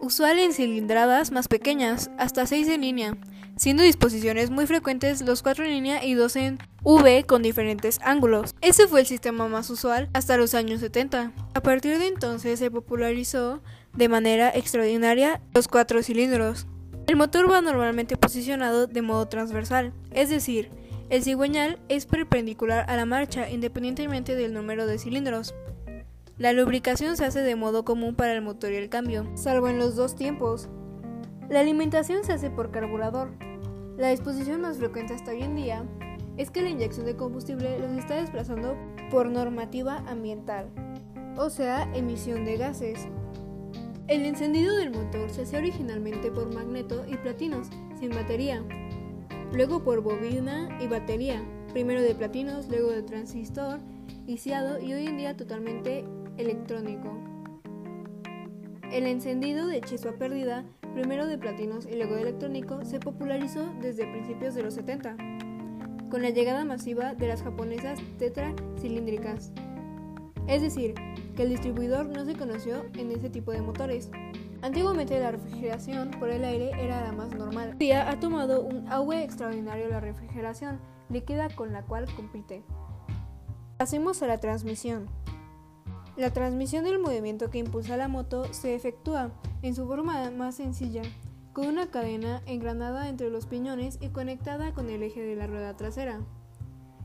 usual 0.00 0.38
en 0.40 0.52
cilindradas 0.52 1.30
más 1.30 1.46
pequeñas, 1.46 2.10
hasta 2.18 2.44
6 2.44 2.68
en 2.68 2.80
línea, 2.80 3.16
siendo 3.60 3.82
disposiciones 3.82 4.48
muy 4.48 4.66
frecuentes 4.66 5.20
los 5.20 5.42
4 5.42 5.66
en 5.66 5.70
línea 5.72 6.02
y 6.02 6.14
2 6.14 6.36
en 6.36 6.58
V 6.82 7.24
con 7.24 7.42
diferentes 7.42 8.00
ángulos. 8.02 8.54
Ese 8.62 8.88
fue 8.88 9.00
el 9.00 9.06
sistema 9.06 9.48
más 9.48 9.68
usual 9.68 10.08
hasta 10.14 10.38
los 10.38 10.54
años 10.54 10.80
70. 10.80 11.32
A 11.52 11.60
partir 11.60 11.98
de 11.98 12.06
entonces 12.06 12.58
se 12.58 12.70
popularizó 12.70 13.60
de 13.92 14.08
manera 14.08 14.48
extraordinaria 14.48 15.42
los 15.52 15.68
4 15.68 16.02
cilindros. 16.02 16.66
El 17.06 17.16
motor 17.16 17.50
va 17.50 17.60
normalmente 17.60 18.16
posicionado 18.16 18.86
de 18.86 19.02
modo 19.02 19.28
transversal, 19.28 19.92
es 20.10 20.30
decir, 20.30 20.70
el 21.10 21.22
cigüeñal 21.22 21.78
es 21.90 22.06
perpendicular 22.06 22.88
a 22.88 22.96
la 22.96 23.04
marcha 23.04 23.50
independientemente 23.50 24.36
del 24.36 24.54
número 24.54 24.86
de 24.86 24.98
cilindros. 24.98 25.54
La 26.38 26.54
lubricación 26.54 27.18
se 27.18 27.26
hace 27.26 27.42
de 27.42 27.56
modo 27.56 27.84
común 27.84 28.14
para 28.14 28.32
el 28.32 28.40
motor 28.40 28.72
y 28.72 28.76
el 28.76 28.88
cambio, 28.88 29.30
salvo 29.34 29.68
en 29.68 29.78
los 29.78 29.96
dos 29.96 30.16
tiempos. 30.16 30.70
La 31.50 31.60
alimentación 31.60 32.24
se 32.24 32.32
hace 32.32 32.48
por 32.48 32.70
carburador. 32.70 33.49
La 34.00 34.08
disposición 34.08 34.62
más 34.62 34.78
frecuente 34.78 35.12
hasta 35.12 35.32
hoy 35.32 35.42
en 35.42 35.56
día 35.56 35.84
es 36.38 36.50
que 36.50 36.62
la 36.62 36.70
inyección 36.70 37.04
de 37.04 37.16
combustible 37.16 37.78
los 37.78 37.90
está 37.98 38.14
desplazando 38.14 38.74
por 39.10 39.28
normativa 39.28 39.98
ambiental, 40.08 40.70
o 41.36 41.50
sea, 41.50 41.82
emisión 41.94 42.46
de 42.46 42.56
gases. 42.56 43.06
El 44.08 44.24
encendido 44.24 44.74
del 44.78 44.90
motor 44.90 45.28
se 45.28 45.42
hacía 45.42 45.58
originalmente 45.58 46.30
por 46.30 46.50
magneto 46.54 47.04
y 47.06 47.18
platinos, 47.18 47.68
sin 47.98 48.08
batería, 48.08 48.64
luego 49.52 49.84
por 49.84 50.00
bobina 50.00 50.78
y 50.80 50.86
batería, 50.86 51.44
primero 51.74 52.00
de 52.00 52.14
platinos, 52.14 52.70
luego 52.70 52.92
de 52.92 53.02
transistor, 53.02 53.80
lisiado 54.26 54.80
y 54.80 54.94
hoy 54.94 55.08
en 55.08 55.18
día 55.18 55.36
totalmente 55.36 56.06
electrónico. 56.38 57.12
El 58.90 59.06
encendido 59.06 59.66
de 59.66 59.82
chispa 59.82 60.12
perdida, 60.12 60.64
primero 60.94 61.26
de 61.26 61.38
platinos 61.38 61.86
y 61.86 61.96
luego 61.96 62.14
de 62.14 62.22
electrónico, 62.22 62.84
se 62.84 63.00
popularizó 63.00 63.72
desde 63.80 64.10
principios 64.10 64.54
de 64.54 64.62
los 64.62 64.74
70 64.74 65.16
con 66.10 66.22
la 66.22 66.30
llegada 66.30 66.64
masiva 66.64 67.14
de 67.14 67.28
las 67.28 67.42
japonesas 67.42 68.00
tetracilíndricas. 68.18 69.52
Es 70.48 70.60
decir, 70.60 70.94
que 71.36 71.44
el 71.44 71.50
distribuidor 71.50 72.06
no 72.06 72.24
se 72.24 72.34
conoció 72.34 72.84
en 72.94 73.12
ese 73.12 73.30
tipo 73.30 73.52
de 73.52 73.62
motores. 73.62 74.10
Antiguamente 74.62 75.18
la 75.20 75.30
refrigeración 75.30 76.10
por 76.18 76.28
el 76.30 76.44
aire 76.44 76.72
era 76.78 77.02
la 77.02 77.12
más 77.12 77.32
normal. 77.34 77.70
Hoy 77.72 77.78
día 77.78 78.10
ha 78.10 78.18
tomado 78.18 78.62
un 78.62 78.88
auge 78.88 79.22
extraordinario 79.22 79.88
la 79.88 80.00
refrigeración 80.00 80.80
líquida 81.08 81.48
con 81.54 81.72
la 81.72 81.82
cual 81.82 82.06
compite. 82.14 82.62
Pasemos 83.78 84.22
a 84.22 84.26
la 84.26 84.38
transmisión. 84.38 85.06
La 86.20 86.34
transmisión 86.34 86.84
del 86.84 86.98
movimiento 86.98 87.48
que 87.48 87.56
impulsa 87.56 87.96
la 87.96 88.06
moto 88.06 88.52
se 88.52 88.74
efectúa 88.74 89.30
en 89.62 89.74
su 89.74 89.86
forma 89.86 90.30
más 90.30 90.56
sencilla, 90.56 91.00
con 91.54 91.66
una 91.66 91.90
cadena 91.90 92.42
engranada 92.44 93.08
entre 93.08 93.30
los 93.30 93.46
piñones 93.46 93.96
y 94.02 94.10
conectada 94.10 94.74
con 94.74 94.90
el 94.90 95.02
eje 95.02 95.22
de 95.22 95.34
la 95.34 95.46
rueda 95.46 95.78
trasera. 95.78 96.20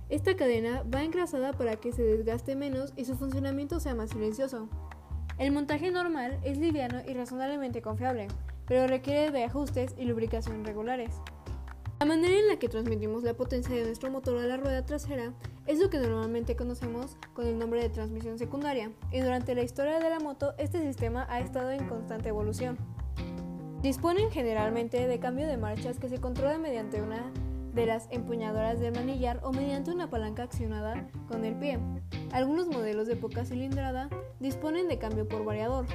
Esta 0.10 0.36
cadena 0.36 0.84
va 0.94 1.02
engrasada 1.02 1.54
para 1.54 1.78
que 1.78 1.94
se 1.94 2.04
desgaste 2.04 2.58
menos 2.58 2.92
y 2.98 3.06
su 3.06 3.16
funcionamiento 3.16 3.80
sea 3.80 3.96
más 3.96 4.10
silencioso. 4.10 4.68
El 5.38 5.54
montaje 5.54 5.92
normal 5.92 6.38
es 6.44 6.58
liviano 6.58 7.00
y 7.08 7.14
razonablemente 7.14 7.82
confiable, 7.82 8.28
pero 8.68 8.86
requiere 8.86 9.32
de 9.32 9.46
ajustes 9.46 9.96
y 9.98 10.04
lubricación 10.04 10.66
regulares. 10.66 11.22
La 11.98 12.06
manera 12.06 12.38
en 12.38 12.50
la 12.50 12.60
que 12.60 12.68
transmitimos 12.68 13.24
la 13.24 13.36
potencia 13.36 13.74
de 13.74 13.86
nuestro 13.86 14.12
motor 14.12 14.38
a 14.38 14.46
la 14.46 14.58
rueda 14.58 14.86
trasera 14.86 15.32
es 15.66 15.80
lo 15.80 15.90
que 15.90 15.98
normalmente 15.98 16.58
conocemos 16.58 17.16
con 17.34 17.48
el 17.48 17.58
nombre 17.58 17.82
de 17.82 17.90
transmisión 17.90 18.38
secundaria, 18.38 18.92
y 19.14 19.22
durante 19.22 19.56
la 19.56 19.64
historia 19.64 20.00
de 20.00 20.10
la 20.10 20.20
moto 20.20 20.54
este 20.58 20.82
sistema 20.82 21.26
ha 21.30 21.40
estado 21.40 21.72
en 21.72 21.88
constante 21.88 22.28
evolución. 22.28 22.78
Disponen 23.82 24.30
generalmente 24.30 25.08
de 25.08 25.20
cambio 25.20 25.48
de 25.48 25.56
marchas 25.56 25.98
que 25.98 26.10
se 26.10 26.20
controla 26.20 26.58
mediante 26.58 27.02
una 27.02 27.32
de 27.74 27.86
las 27.86 28.10
empuñadoras 28.12 28.82
del 28.82 28.94
manillar 28.94 29.40
o 29.44 29.54
mediante 29.54 29.92
una 29.92 30.10
palanca 30.10 30.44
accionada 30.44 31.08
con 31.30 31.46
el 31.46 31.56
pie. 31.56 31.80
Algunos 32.34 32.68
modelos 32.68 33.08
de 33.08 33.16
poca 33.16 33.46
cilindrada 33.46 34.10
disponen 34.42 34.90
de 34.90 34.98
cambio 34.98 35.30
por 35.30 35.46
variador, 35.46 35.86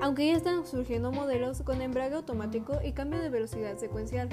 aunque 0.00 0.26
ya 0.26 0.36
están 0.36 0.66
surgiendo 0.66 1.12
modelos 1.12 1.62
con 1.62 1.82
embrague 1.82 2.14
automático 2.14 2.78
y 2.84 2.92
cambio 2.92 3.20
de 3.20 3.30
velocidad 3.30 3.76
secuencial. 3.76 4.28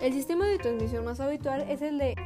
El 0.00 0.12
sistema 0.12 0.46
de 0.46 0.58
transmisión 0.58 1.04
más 1.04 1.20
habitual 1.20 1.66
es 1.68 1.82
el 1.82 1.98
de 1.98 2.16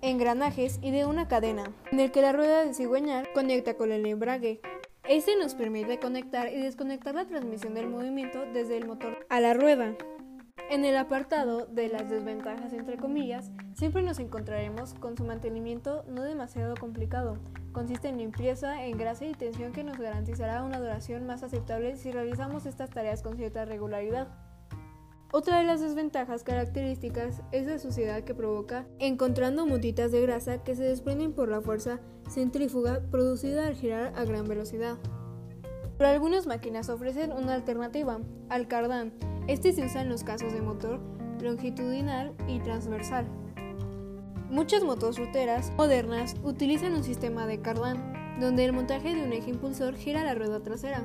engranajes 0.00 0.78
y 0.82 0.90
de 0.90 1.06
una 1.06 1.26
cadena, 1.26 1.72
en 1.90 2.00
el 2.00 2.12
que 2.12 2.22
la 2.22 2.32
rueda 2.32 2.64
de 2.64 2.74
cigüeñal 2.74 3.28
conecta 3.32 3.74
con 3.74 3.92
el 3.92 4.06
embrague. 4.06 4.60
Este 5.08 5.36
nos 5.36 5.54
permite 5.54 5.98
conectar 5.98 6.52
y 6.52 6.60
desconectar 6.60 7.14
la 7.14 7.26
transmisión 7.26 7.74
del 7.74 7.88
movimiento 7.88 8.44
desde 8.52 8.76
el 8.76 8.86
motor 8.86 9.26
a 9.28 9.40
la 9.40 9.54
rueda. 9.54 9.96
En 10.70 10.84
el 10.84 10.98
apartado 10.98 11.64
de 11.64 11.88
las 11.88 12.10
desventajas 12.10 12.74
entre 12.74 12.98
comillas, 12.98 13.50
siempre 13.74 14.02
nos 14.02 14.18
encontraremos 14.18 14.92
con 14.92 15.16
su 15.16 15.24
mantenimiento 15.24 16.04
no 16.06 16.22
demasiado 16.22 16.74
complicado. 16.76 17.38
Consiste 17.78 18.08
en 18.08 18.18
limpieza, 18.18 18.84
engrase 18.86 19.28
y 19.28 19.34
tensión 19.34 19.70
que 19.70 19.84
nos 19.84 19.98
garantizará 19.98 20.64
una 20.64 20.80
duración 20.80 21.26
más 21.26 21.44
aceptable 21.44 21.94
si 21.94 22.10
realizamos 22.10 22.66
estas 22.66 22.90
tareas 22.90 23.22
con 23.22 23.36
cierta 23.36 23.64
regularidad. 23.66 24.26
Otra 25.32 25.58
de 25.58 25.64
las 25.64 25.80
desventajas 25.80 26.42
características 26.42 27.40
es 27.52 27.68
la 27.68 27.78
suciedad 27.78 28.24
que 28.24 28.34
provoca 28.34 28.84
encontrando 28.98 29.64
mutitas 29.64 30.10
de 30.10 30.20
grasa 30.22 30.64
que 30.64 30.74
se 30.74 30.82
desprenden 30.82 31.32
por 31.32 31.48
la 31.48 31.60
fuerza 31.60 32.00
centrífuga 32.28 33.00
producida 33.12 33.68
al 33.68 33.76
girar 33.76 34.12
a 34.16 34.24
gran 34.24 34.48
velocidad. 34.48 34.96
Pero 35.98 36.10
algunas 36.10 36.48
máquinas 36.48 36.88
ofrecen 36.88 37.30
una 37.30 37.54
alternativa, 37.54 38.18
al 38.48 38.66
cardán, 38.66 39.12
este 39.46 39.72
se 39.72 39.86
usa 39.86 40.00
en 40.00 40.08
los 40.08 40.24
casos 40.24 40.52
de 40.52 40.62
motor 40.62 40.98
longitudinal 41.40 42.34
y 42.48 42.58
transversal. 42.58 43.28
Muchas 44.50 44.82
motos 44.82 45.18
ruteras 45.18 45.72
modernas 45.76 46.34
utilizan 46.42 46.94
un 46.94 47.04
sistema 47.04 47.46
de 47.46 47.60
cardán, 47.60 48.38
donde 48.40 48.64
el 48.64 48.72
montaje 48.72 49.14
de 49.14 49.22
un 49.22 49.32
eje 49.34 49.50
impulsor 49.50 49.94
gira 49.94 50.24
la 50.24 50.34
rueda 50.34 50.62
trasera. 50.62 51.04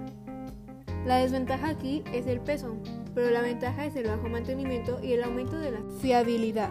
La 1.05 1.17
desventaja 1.17 1.67
aquí 1.67 2.05
es 2.13 2.25
el 2.25 2.39
peso, 2.39 2.77
pero 3.13 3.31
la 3.31 3.41
ventaja 3.41 3.85
es 3.85 3.97
el 3.97 4.07
bajo 4.07 4.29
mantenimiento 4.29 5.03
y 5.03 5.11
el 5.11 5.23
aumento 5.25 5.57
de 5.57 5.71
la 5.71 5.83
fiabilidad. 5.99 6.69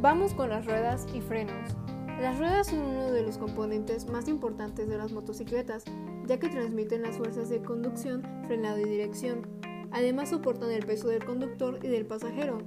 Vamos 0.00 0.34
con 0.34 0.50
las 0.50 0.66
ruedas 0.66 1.06
y 1.14 1.20
frenos. 1.20 1.76
Las 2.20 2.36
ruedas 2.40 2.66
son 2.66 2.80
uno 2.80 3.12
de 3.12 3.22
los 3.22 3.38
componentes 3.38 4.08
más 4.08 4.26
importantes 4.26 4.88
de 4.88 4.98
las 4.98 5.12
motocicletas, 5.12 5.84
ya 6.26 6.40
que 6.40 6.48
transmiten 6.48 7.02
las 7.02 7.16
fuerzas 7.16 7.48
de 7.48 7.62
conducción, 7.62 8.22
frenado 8.48 8.80
y 8.80 8.84
dirección. 8.84 9.46
Además 9.92 10.30
soportan 10.30 10.72
el 10.72 10.84
peso 10.84 11.06
del 11.06 11.24
conductor 11.24 11.78
y 11.80 11.86
del 11.86 12.06
pasajero. 12.06 12.58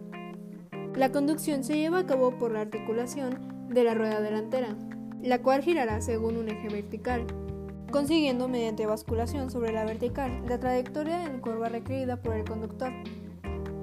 La 0.96 1.12
conducción 1.12 1.64
se 1.64 1.76
lleva 1.76 2.00
a 2.00 2.06
cabo 2.06 2.38
por 2.38 2.52
la 2.52 2.62
articulación 2.62 3.68
de 3.68 3.84
la 3.84 3.96
rueda 3.96 4.22
delantera, 4.22 4.76
la 5.24 5.42
cual 5.42 5.64
girará 5.64 6.02
según 6.02 6.38
un 6.38 6.50
eje 6.50 6.70
vertical, 6.70 7.26
consiguiendo 7.92 8.48
mediante 8.48 8.86
basculación 8.86 9.50
sobre 9.50 9.72
la 9.72 9.86
vertical 9.86 10.44
la 10.48 10.60
trayectoria 10.60 11.26
en 11.26 11.40
curva 11.42 11.70
requerida 11.70 12.22
por 12.22 12.36
el 12.36 12.44
conductor. 12.44 12.92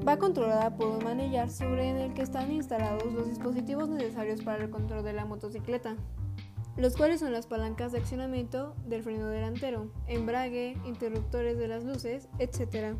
Va 0.06 0.18
controlada 0.18 0.76
por 0.76 0.86
un 0.86 1.02
manillar 1.02 1.50
sobre 1.50 2.04
el 2.04 2.14
que 2.14 2.22
están 2.22 2.52
instalados 2.52 3.12
los 3.12 3.28
dispositivos 3.28 3.88
necesarios 3.88 4.42
para 4.42 4.62
el 4.62 4.70
control 4.70 5.02
de 5.02 5.12
la 5.12 5.24
motocicleta, 5.24 5.96
los 6.76 6.96
cuales 6.96 7.18
son 7.18 7.32
las 7.32 7.48
palancas 7.48 7.90
de 7.90 7.98
accionamiento 7.98 8.76
del 8.86 9.02
freno 9.02 9.26
delantero, 9.26 9.90
embrague, 10.06 10.76
interruptores 10.86 11.58
de 11.58 11.66
las 11.66 11.82
luces, 11.82 12.28
etc. 12.38 12.96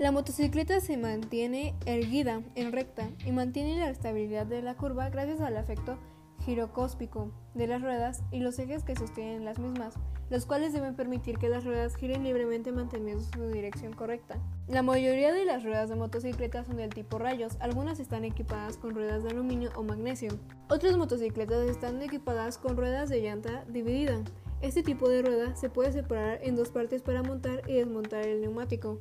La 0.00 0.12
motocicleta 0.12 0.80
se 0.80 0.96
mantiene 0.96 1.74
erguida 1.84 2.40
en 2.54 2.72
recta 2.72 3.10
y 3.26 3.32
mantiene 3.32 3.78
la 3.78 3.90
estabilidad 3.90 4.46
de 4.46 4.62
la 4.62 4.74
curva 4.74 5.10
gracias 5.10 5.42
al 5.42 5.58
efecto 5.58 5.98
girocóspico 6.46 7.30
de 7.52 7.66
las 7.66 7.82
ruedas 7.82 8.22
y 8.30 8.40
los 8.40 8.58
ejes 8.58 8.82
que 8.82 8.96
sostienen 8.96 9.44
las 9.44 9.58
mismas, 9.58 9.96
los 10.30 10.46
cuales 10.46 10.72
deben 10.72 10.96
permitir 10.96 11.36
que 11.36 11.50
las 11.50 11.66
ruedas 11.66 11.96
giren 11.96 12.24
libremente 12.24 12.72
manteniendo 12.72 13.22
su 13.22 13.48
dirección 13.48 13.92
correcta. 13.92 14.38
La 14.68 14.80
mayoría 14.80 15.34
de 15.34 15.44
las 15.44 15.64
ruedas 15.64 15.90
de 15.90 15.96
motocicletas 15.96 16.66
son 16.66 16.78
del 16.78 16.94
tipo 16.94 17.18
rayos, 17.18 17.58
algunas 17.60 18.00
están 18.00 18.24
equipadas 18.24 18.78
con 18.78 18.94
ruedas 18.94 19.22
de 19.22 19.32
aluminio 19.32 19.70
o 19.76 19.82
magnesio. 19.82 20.30
Otras 20.70 20.96
motocicletas 20.96 21.68
están 21.68 22.00
equipadas 22.00 22.56
con 22.56 22.78
ruedas 22.78 23.10
de 23.10 23.20
llanta 23.20 23.66
dividida. 23.68 24.18
Este 24.62 24.82
tipo 24.82 25.10
de 25.10 25.20
rueda 25.20 25.56
se 25.56 25.68
puede 25.68 25.92
separar 25.92 26.38
en 26.42 26.56
dos 26.56 26.70
partes 26.70 27.02
para 27.02 27.22
montar 27.22 27.60
y 27.68 27.74
desmontar 27.74 28.24
el 28.26 28.40
neumático. 28.40 28.98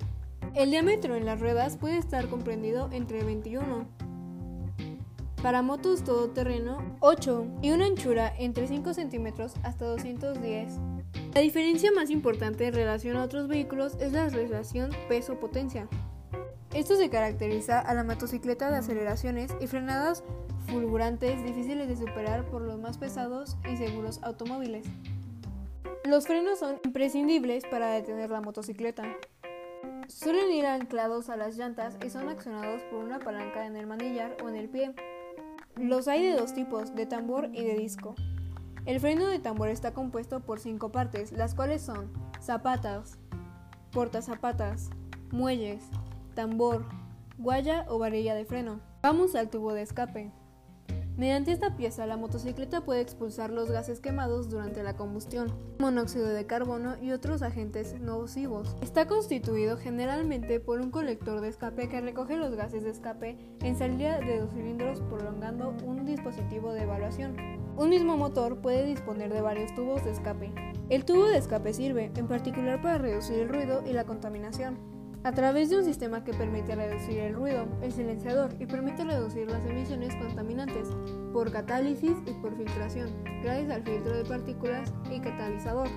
El 0.55 0.71
diámetro 0.71 1.15
en 1.15 1.25
las 1.25 1.39
ruedas 1.39 1.77
puede 1.77 1.97
estar 1.97 2.27
comprendido 2.27 2.89
entre 2.91 3.23
21 3.23 3.87
para 5.41 5.61
motos 5.61 6.03
todoterreno 6.03 6.97
8 6.99 7.45
y 7.61 7.71
una 7.71 7.85
anchura 7.85 8.33
entre 8.37 8.67
5 8.67 8.93
centímetros 8.93 9.53
hasta 9.63 9.85
210. 9.85 10.73
La 11.33 11.41
diferencia 11.41 11.91
más 11.91 12.09
importante 12.09 12.67
en 12.67 12.73
relación 12.73 13.15
a 13.17 13.23
otros 13.23 13.47
vehículos 13.47 13.95
es 13.99 14.11
la 14.11 14.27
relación 14.29 14.91
peso-potencia. 15.07 15.87
Esto 16.73 16.95
se 16.97 17.09
caracteriza 17.09 17.79
a 17.79 17.93
la 17.93 18.03
motocicleta 18.03 18.69
de 18.69 18.77
aceleraciones 18.77 19.55
y 19.59 19.67
frenadas 19.67 20.23
fulgurantes 20.67 21.43
difíciles 21.43 21.87
de 21.87 21.95
superar 21.95 22.45
por 22.45 22.61
los 22.61 22.79
más 22.79 22.97
pesados 22.97 23.57
y 23.71 23.77
seguros 23.77 24.19
automóviles. 24.23 24.85
Los 26.05 26.27
frenos 26.27 26.59
son 26.59 26.79
imprescindibles 26.83 27.63
para 27.65 27.89
detener 27.91 28.29
la 28.29 28.41
motocicleta. 28.41 29.03
Suelen 30.09 30.51
ir 30.51 30.65
anclados 30.65 31.29
a 31.29 31.37
las 31.37 31.55
llantas 31.55 31.95
y 32.03 32.09
son 32.09 32.29
accionados 32.29 32.81
por 32.89 33.03
una 33.03 33.19
palanca 33.19 33.67
en 33.67 33.75
el 33.75 33.85
manillar 33.85 34.35
o 34.43 34.49
en 34.49 34.55
el 34.55 34.67
pie. 34.67 34.95
Los 35.75 36.07
hay 36.07 36.23
de 36.25 36.33
dos 36.33 36.55
tipos, 36.55 36.95
de 36.95 37.05
tambor 37.05 37.51
y 37.53 37.63
de 37.63 37.75
disco. 37.75 38.15
El 38.87 38.99
freno 38.99 39.27
de 39.27 39.37
tambor 39.37 39.69
está 39.69 39.93
compuesto 39.93 40.39
por 40.39 40.59
cinco 40.59 40.91
partes, 40.91 41.31
las 41.31 41.53
cuales 41.53 41.83
son 41.83 42.11
zapatas, 42.41 43.19
portazapatas, 43.91 44.89
muelles, 45.31 45.83
tambor, 46.33 46.85
guaya 47.37 47.85
o 47.87 47.99
varilla 47.99 48.33
de 48.33 48.45
freno. 48.45 48.79
Vamos 49.03 49.35
al 49.35 49.51
tubo 49.51 49.73
de 49.73 49.83
escape. 49.83 50.31
Mediante 51.19 51.51
esta 51.51 51.75
pieza, 51.75 52.05
la 52.05 52.15
motocicleta 52.15 52.79
puede 52.79 53.01
expulsar 53.01 53.49
los 53.49 53.69
gases 53.69 53.99
quemados 53.99 54.49
durante 54.49 54.83
la 54.83 54.95
combustión, 54.95 55.51
monóxido 55.77 56.29
de 56.29 56.45
carbono 56.45 56.95
y 57.01 57.11
otros 57.11 57.41
agentes 57.41 57.99
nocivos. 57.99 58.77
Está 58.81 59.05
constituido 59.05 59.75
generalmente 59.75 60.61
por 60.61 60.79
un 60.79 60.91
colector 60.91 61.41
de 61.41 61.49
escape 61.49 61.89
que 61.89 61.99
recoge 61.99 62.37
los 62.37 62.55
gases 62.55 62.83
de 62.83 62.91
escape 62.91 63.37
en 63.61 63.77
salida 63.77 64.19
de 64.21 64.39
dos 64.39 64.53
cilindros 64.53 65.01
prolongando 65.09 65.75
un 65.83 66.05
dispositivo 66.05 66.71
de 66.71 66.83
evaluación. 66.83 67.35
Un 67.75 67.89
mismo 67.89 68.15
motor 68.15 68.61
puede 68.61 68.85
disponer 68.85 69.33
de 69.33 69.41
varios 69.41 69.75
tubos 69.75 70.05
de 70.05 70.11
escape. 70.11 70.53
El 70.87 71.03
tubo 71.03 71.27
de 71.27 71.37
escape 71.37 71.73
sirve 71.73 72.13
en 72.15 72.29
particular 72.29 72.81
para 72.81 72.97
reducir 72.97 73.39
el 73.39 73.49
ruido 73.49 73.83
y 73.85 73.91
la 73.91 74.05
contaminación 74.05 74.98
a 75.23 75.31
través 75.33 75.69
de 75.69 75.77
un 75.77 75.83
sistema 75.83 76.23
que 76.23 76.33
permite 76.33 76.75
reducir 76.75 77.19
el 77.19 77.33
ruido, 77.33 77.67
el 77.81 77.91
silenciador 77.91 78.53
y 78.59 78.65
permite 78.65 79.03
reducir 79.03 79.49
las 79.49 79.65
emisiones 79.65 80.15
contaminantes 80.15 80.87
por 81.33 81.51
catálisis 81.51 82.15
y 82.25 82.31
por 82.41 82.55
filtración, 82.55 83.09
gracias 83.43 83.71
al 83.71 83.83
filtro 83.83 84.15
de 84.15 84.23
partículas 84.23 84.93
y 85.11 85.19
catalizador. 85.19 85.89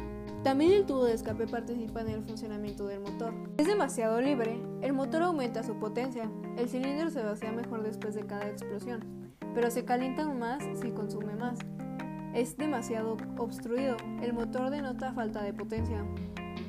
También 0.43 0.73
el 0.73 0.87
tubo 0.87 1.05
de 1.05 1.15
escape 1.15 1.47
participa 1.47 2.01
en 2.01 2.09
el 2.09 2.25
funcionamiento 2.25 2.87
del 2.87 3.01
motor. 3.01 3.33
Es 3.59 3.67
demasiado 3.69 4.21
libre, 4.21 4.61
el 4.81 4.93
motor 4.93 5.23
aumenta 5.23 5.63
su 5.63 5.77
potencia, 5.77 6.29
el 6.59 6.69
cilindro 6.69 7.11
se 7.11 7.23
vacía 7.23 7.53
mejor 7.53 7.85
después 7.85 8.17
de 8.17 8.27
cada 8.27 8.49
explosión, 8.49 9.05
pero 9.55 9.71
se 9.71 9.85
calienta 9.85 10.25
aún 10.25 10.41
más 10.41 10.65
si 10.81 10.91
consume 10.91 11.37
más. 11.37 11.61
Es 12.35 12.57
demasiado 12.57 13.19
obstruido, 13.39 13.97
el 14.21 14.33
motor 14.33 14.71
denota 14.71 15.13
falta 15.13 15.43
de 15.43 15.53
potencia. 15.53 16.05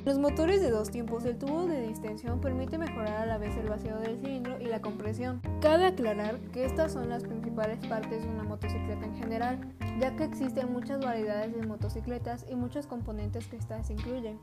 Los 0.04 0.18
motores 0.18 0.60
de 0.60 0.70
dos 0.70 0.90
tiempos, 0.90 1.24
el 1.24 1.38
tubo 1.38 1.66
de 1.66 1.86
distensión 1.86 2.40
permite 2.40 2.76
mejorar 2.76 3.22
a 3.22 3.26
la 3.26 3.38
vez 3.38 3.56
el 3.56 3.68
vacío 3.68 3.96
del 3.96 4.18
cilindro 4.20 4.60
y 4.60 4.66
la 4.66 4.82
compresión. 4.82 5.40
Cabe 5.60 5.86
aclarar 5.86 6.38
que 6.52 6.66
estas 6.66 6.92
son 6.92 7.08
las 7.08 7.24
principales 7.24 7.78
partes 7.86 8.22
de 8.22 8.28
una 8.28 8.42
motocicleta 8.42 9.06
en 9.06 9.16
general, 9.16 9.58
ya 9.98 10.14
que 10.14 10.24
existen 10.24 10.72
muchas 10.72 11.02
variedades 11.02 11.56
de 11.56 11.66
motocicletas 11.66 12.44
y 12.50 12.54
muchos 12.54 12.86
componentes 12.86 13.46
que 13.46 13.56
estas 13.56 13.88
incluyen. 13.88 14.38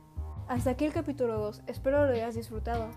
Hasta 0.47 0.71
aquí 0.71 0.85
el 0.85 0.93
capítulo 0.93 1.37
2, 1.37 1.61
espero 1.67 2.05
lo 2.05 2.11
hayas 2.11 2.35
disfrutado. 2.35 2.89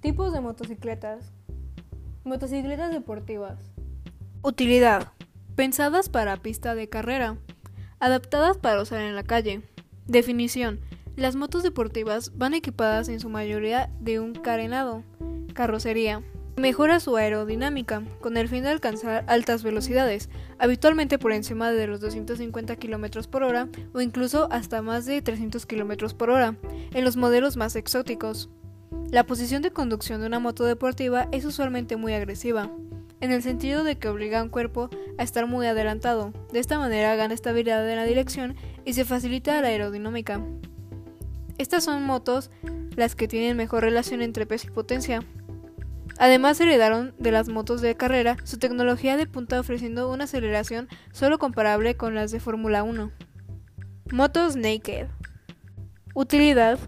Tipos 0.00 0.32
de 0.32 0.40
motocicletas. 0.40 1.32
Motocicletas 2.26 2.90
deportivas. 2.90 3.56
Utilidad. 4.42 5.12
Pensadas 5.54 6.08
para 6.08 6.36
pista 6.36 6.74
de 6.74 6.88
carrera. 6.88 7.38
Adaptadas 8.00 8.58
para 8.58 8.82
usar 8.82 9.02
en 9.02 9.14
la 9.14 9.22
calle. 9.22 9.62
Definición. 10.08 10.80
Las 11.14 11.36
motos 11.36 11.62
deportivas 11.62 12.36
van 12.36 12.52
equipadas 12.54 13.08
en 13.08 13.20
su 13.20 13.28
mayoría 13.28 13.92
de 14.00 14.18
un 14.18 14.34
carenado, 14.34 15.04
carrocería. 15.54 16.24
Mejora 16.56 16.98
su 16.98 17.16
aerodinámica, 17.16 18.02
con 18.20 18.36
el 18.36 18.48
fin 18.48 18.64
de 18.64 18.70
alcanzar 18.70 19.24
altas 19.28 19.62
velocidades, 19.62 20.28
habitualmente 20.58 21.20
por 21.20 21.30
encima 21.30 21.70
de 21.70 21.86
los 21.86 22.00
250 22.00 22.74
km 22.74 23.28
por 23.28 23.44
hora 23.44 23.68
o 23.94 24.00
incluso 24.00 24.48
hasta 24.50 24.82
más 24.82 25.06
de 25.06 25.22
300 25.22 25.64
km 25.64 26.12
por 26.14 26.30
hora, 26.30 26.56
en 26.92 27.04
los 27.04 27.16
modelos 27.16 27.56
más 27.56 27.76
exóticos. 27.76 28.50
La 29.10 29.24
posición 29.24 29.62
de 29.62 29.70
conducción 29.70 30.20
de 30.20 30.26
una 30.26 30.38
moto 30.38 30.64
deportiva 30.64 31.28
es 31.32 31.44
usualmente 31.44 31.96
muy 31.96 32.12
agresiva, 32.12 32.70
en 33.20 33.32
el 33.32 33.42
sentido 33.42 33.84
de 33.84 33.96
que 33.98 34.08
obliga 34.08 34.40
a 34.40 34.42
un 34.42 34.48
cuerpo 34.48 34.90
a 35.18 35.22
estar 35.22 35.46
muy 35.46 35.66
adelantado. 35.66 36.32
De 36.52 36.58
esta 36.58 36.78
manera 36.78 37.16
gana 37.16 37.34
estabilidad 37.34 37.88
en 37.88 37.96
la 37.96 38.04
dirección 38.04 38.56
y 38.84 38.92
se 38.92 39.04
facilita 39.04 39.60
la 39.60 39.68
aerodinámica. 39.68 40.40
Estas 41.58 41.84
son 41.84 42.02
motos 42.02 42.50
las 42.96 43.14
que 43.14 43.28
tienen 43.28 43.56
mejor 43.56 43.82
relación 43.82 44.22
entre 44.22 44.46
peso 44.46 44.68
y 44.68 44.70
potencia. 44.70 45.22
Además 46.18 46.60
heredaron 46.60 47.14
de 47.18 47.30
las 47.30 47.48
motos 47.48 47.80
de 47.80 47.94
carrera 47.94 48.36
su 48.44 48.58
tecnología 48.58 49.16
de 49.16 49.26
punta 49.26 49.60
ofreciendo 49.60 50.10
una 50.10 50.24
aceleración 50.24 50.88
solo 51.12 51.38
comparable 51.38 51.96
con 51.96 52.14
las 52.14 52.30
de 52.30 52.40
Fórmula 52.40 52.82
1. 52.82 53.10
Motos 54.12 54.56
Naked. 54.56 55.08
Utilidad. 56.14 56.78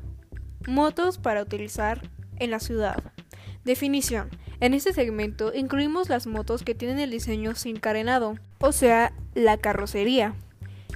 Motos 0.66 1.18
para 1.18 1.42
utilizar 1.42 2.10
en 2.38 2.50
la 2.50 2.60
ciudad. 2.60 3.02
Definición. 3.64 4.28
En 4.60 4.74
este 4.74 4.92
segmento 4.92 5.52
incluimos 5.54 6.08
las 6.08 6.26
motos 6.26 6.62
que 6.62 6.74
tienen 6.74 6.98
el 6.98 7.10
diseño 7.10 7.54
sin 7.54 7.76
carenado, 7.78 8.34
o 8.60 8.72
sea, 8.72 9.12
la 9.34 9.56
carrocería 9.56 10.34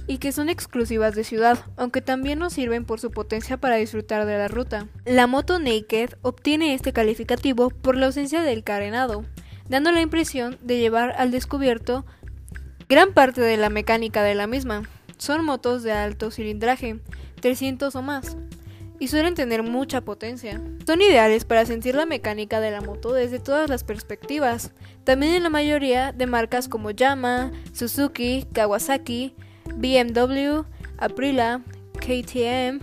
y 0.07 0.17
que 0.17 0.31
son 0.31 0.49
exclusivas 0.49 1.15
de 1.15 1.23
ciudad, 1.23 1.59
aunque 1.77 2.01
también 2.01 2.39
nos 2.39 2.53
sirven 2.53 2.85
por 2.85 2.99
su 2.99 3.11
potencia 3.11 3.57
para 3.57 3.75
disfrutar 3.75 4.25
de 4.25 4.37
la 4.37 4.47
ruta. 4.47 4.87
La 5.05 5.27
moto 5.27 5.59
Naked 5.59 6.15
obtiene 6.21 6.73
este 6.73 6.93
calificativo 6.93 7.69
por 7.69 7.95
la 7.95 8.07
ausencia 8.07 8.41
del 8.41 8.63
carenado, 8.63 9.23
dando 9.69 9.91
la 9.91 10.01
impresión 10.01 10.57
de 10.61 10.79
llevar 10.79 11.13
al 11.17 11.31
descubierto 11.31 12.05
gran 12.89 13.13
parte 13.13 13.41
de 13.41 13.57
la 13.57 13.69
mecánica 13.69 14.23
de 14.23 14.35
la 14.35 14.47
misma. 14.47 14.83
Son 15.17 15.45
motos 15.45 15.83
de 15.83 15.93
alto 15.93 16.31
cilindraje, 16.31 16.99
300 17.39 17.95
o 17.95 18.01
más, 18.01 18.35
y 19.03 19.09
suelen 19.09 19.35
tener 19.35 19.63
mucha 19.63 19.99
potencia. 19.99 20.61
Son 20.87 21.01
ideales 21.01 21.43
para 21.43 21.65
sentir 21.65 21.93
la 21.93 22.05
mecánica 22.05 22.61
de 22.61 22.71
la 22.71 22.79
moto 22.79 23.11
desde 23.11 23.37
todas 23.37 23.69
las 23.69 23.83
perspectivas, 23.83 24.71
también 25.03 25.33
en 25.33 25.43
la 25.43 25.49
mayoría 25.49 26.13
de 26.13 26.25
marcas 26.25 26.69
como 26.69 26.89
Yamaha, 26.89 27.51
Suzuki, 27.73 28.47
Kawasaki, 28.53 29.35
BMW, 29.75 30.61
Aprilia, 30.97 31.61
KTM, 31.99 32.79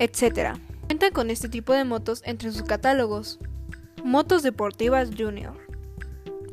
etc. 0.00 0.58
Cuentan 0.86 1.12
con 1.12 1.30
este 1.30 1.48
tipo 1.48 1.72
de 1.72 1.84
motos 1.84 2.20
entre 2.24 2.50
sus 2.50 2.64
catálogos. 2.64 3.38
Motos 4.02 4.42
deportivas 4.42 5.10
Junior. 5.16 5.56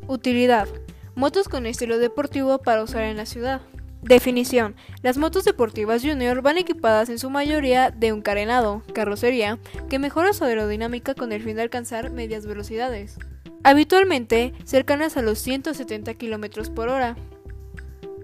Utilidad. 0.06 0.68
Motos 1.16 1.48
con 1.48 1.66
estilo 1.66 1.98
deportivo 1.98 2.58
para 2.58 2.84
usar 2.84 3.02
en 3.02 3.16
la 3.16 3.26
ciudad. 3.26 3.62
Definición. 4.04 4.74
Las 5.02 5.16
motos 5.16 5.44
deportivas 5.44 6.02
Junior 6.02 6.42
van 6.42 6.58
equipadas 6.58 7.08
en 7.08 7.18
su 7.18 7.30
mayoría 7.30 7.90
de 7.90 8.12
un 8.12 8.20
carenado, 8.20 8.82
carrocería, 8.92 9.58
que 9.88 9.98
mejora 9.98 10.34
su 10.34 10.44
aerodinámica 10.44 11.14
con 11.14 11.32
el 11.32 11.42
fin 11.42 11.56
de 11.56 11.62
alcanzar 11.62 12.10
medias 12.10 12.44
velocidades. 12.44 13.16
Habitualmente 13.62 14.52
cercanas 14.64 15.16
a 15.16 15.22
los 15.22 15.38
170 15.38 16.12
km 16.14 16.70
por 16.74 16.90
hora. 16.90 17.16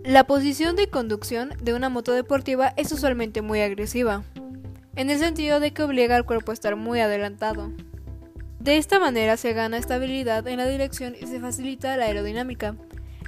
La 0.05 0.25
posición 0.25 0.77
de 0.77 0.89
conducción 0.89 1.55
de 1.63 1.73
una 1.73 1.89
moto 1.89 2.13
deportiva 2.13 2.75
es 2.77 2.93
usualmente 2.93 3.41
muy 3.41 3.63
agresiva, 3.63 4.23
en 4.97 5.09
el 5.09 5.19
sentido 5.19 5.61
de 5.61 5.73
que 5.73 5.83
obliga 5.83 6.15
al 6.15 6.27
cuerpo 6.27 6.51
a 6.51 6.55
estar 6.55 6.77
muy 6.77 7.01
adelantado. 7.01 7.73
De 8.59 8.77
esta 8.77 9.01
manera 9.01 9.39
se 9.39 9.55
gana 9.55 9.79
estabilidad 9.79 10.47
en 10.47 10.59
la 10.59 10.67
dirección 10.67 11.15
y 11.19 11.27
se 11.27 11.41
facilita 11.41 11.97
la 11.97 12.05
aerodinámica. 12.05 12.77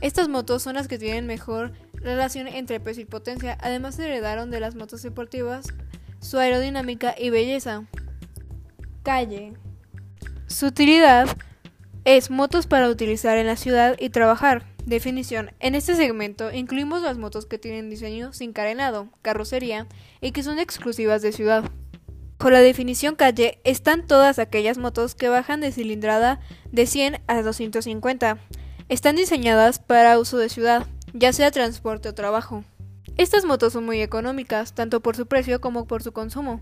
Estas 0.03 0.29
motos 0.29 0.65
son 0.65 0.75
las 0.75 0.89
que 0.89 0.99
tienen 0.99 1.27
mejor 1.27 1.73
relación 1.95 2.49
entre 2.49 2.81
peso 2.81 3.01
y 3.01 3.05
potencia, 3.05 3.57
además 3.61 3.97
heredaron 4.01 4.51
de 4.51 4.59
las 4.59 4.75
motos 4.75 5.01
deportivas 5.03 5.67
su 6.21 6.39
aerodinámica 6.39 7.15
y 7.17 7.31
belleza. 7.31 7.85
Calle. 9.05 9.53
Su 10.49 10.67
utilidad 10.67 11.29
es 12.05 12.31
motos 12.31 12.67
para 12.67 12.89
utilizar 12.89 13.39
en 13.39 13.47
la 13.47 13.57
ciudad 13.57 13.97
y 13.99 14.11
trabajar. 14.11 14.67
Definición. 14.85 15.53
En 15.61 15.77
este 15.77 15.95
segmento 15.95 16.53
incluimos 16.53 17.03
las 17.03 17.17
motos 17.17 17.47
que 17.47 17.59
tienen 17.59 17.89
diseño 17.89 18.33
sin 18.33 18.53
carenado, 18.53 19.09
carrocería 19.23 19.87
y 20.21 20.33
que 20.33 20.43
son 20.43 20.59
exclusivas 20.59 21.23
de 21.23 21.31
ciudad. 21.31 21.71
Con 22.39 22.53
la 22.53 22.61
definición 22.61 23.15
calle 23.15 23.61
están 23.63 24.09
todas 24.09 24.41
aquellas 24.41 24.79
motos 24.79 25.15
que 25.15 25.29
bajan 25.29 25.61
de 25.61 25.71
cilindrada 25.71 26.41
de 26.73 26.87
100 26.87 27.21
a 27.29 27.43
250. 27.43 28.41
Están 28.89 29.17
diseñadas 29.17 29.79
para 29.79 30.19
uso 30.19 30.39
de 30.39 30.49
ciudad, 30.49 30.87
ya 31.13 31.33
sea 31.33 31.51
transporte 31.51 32.09
o 32.09 32.15
trabajo. 32.15 32.65
Estas 33.17 33.45
motos 33.45 33.73
son 33.75 33.85
muy 33.85 34.01
económicas, 34.01 34.75
tanto 34.75 35.01
por 35.01 35.17
su 35.17 35.27
precio 35.27 35.61
como 35.61 35.87
por 35.87 36.03
su 36.03 36.13
consumo, 36.13 36.61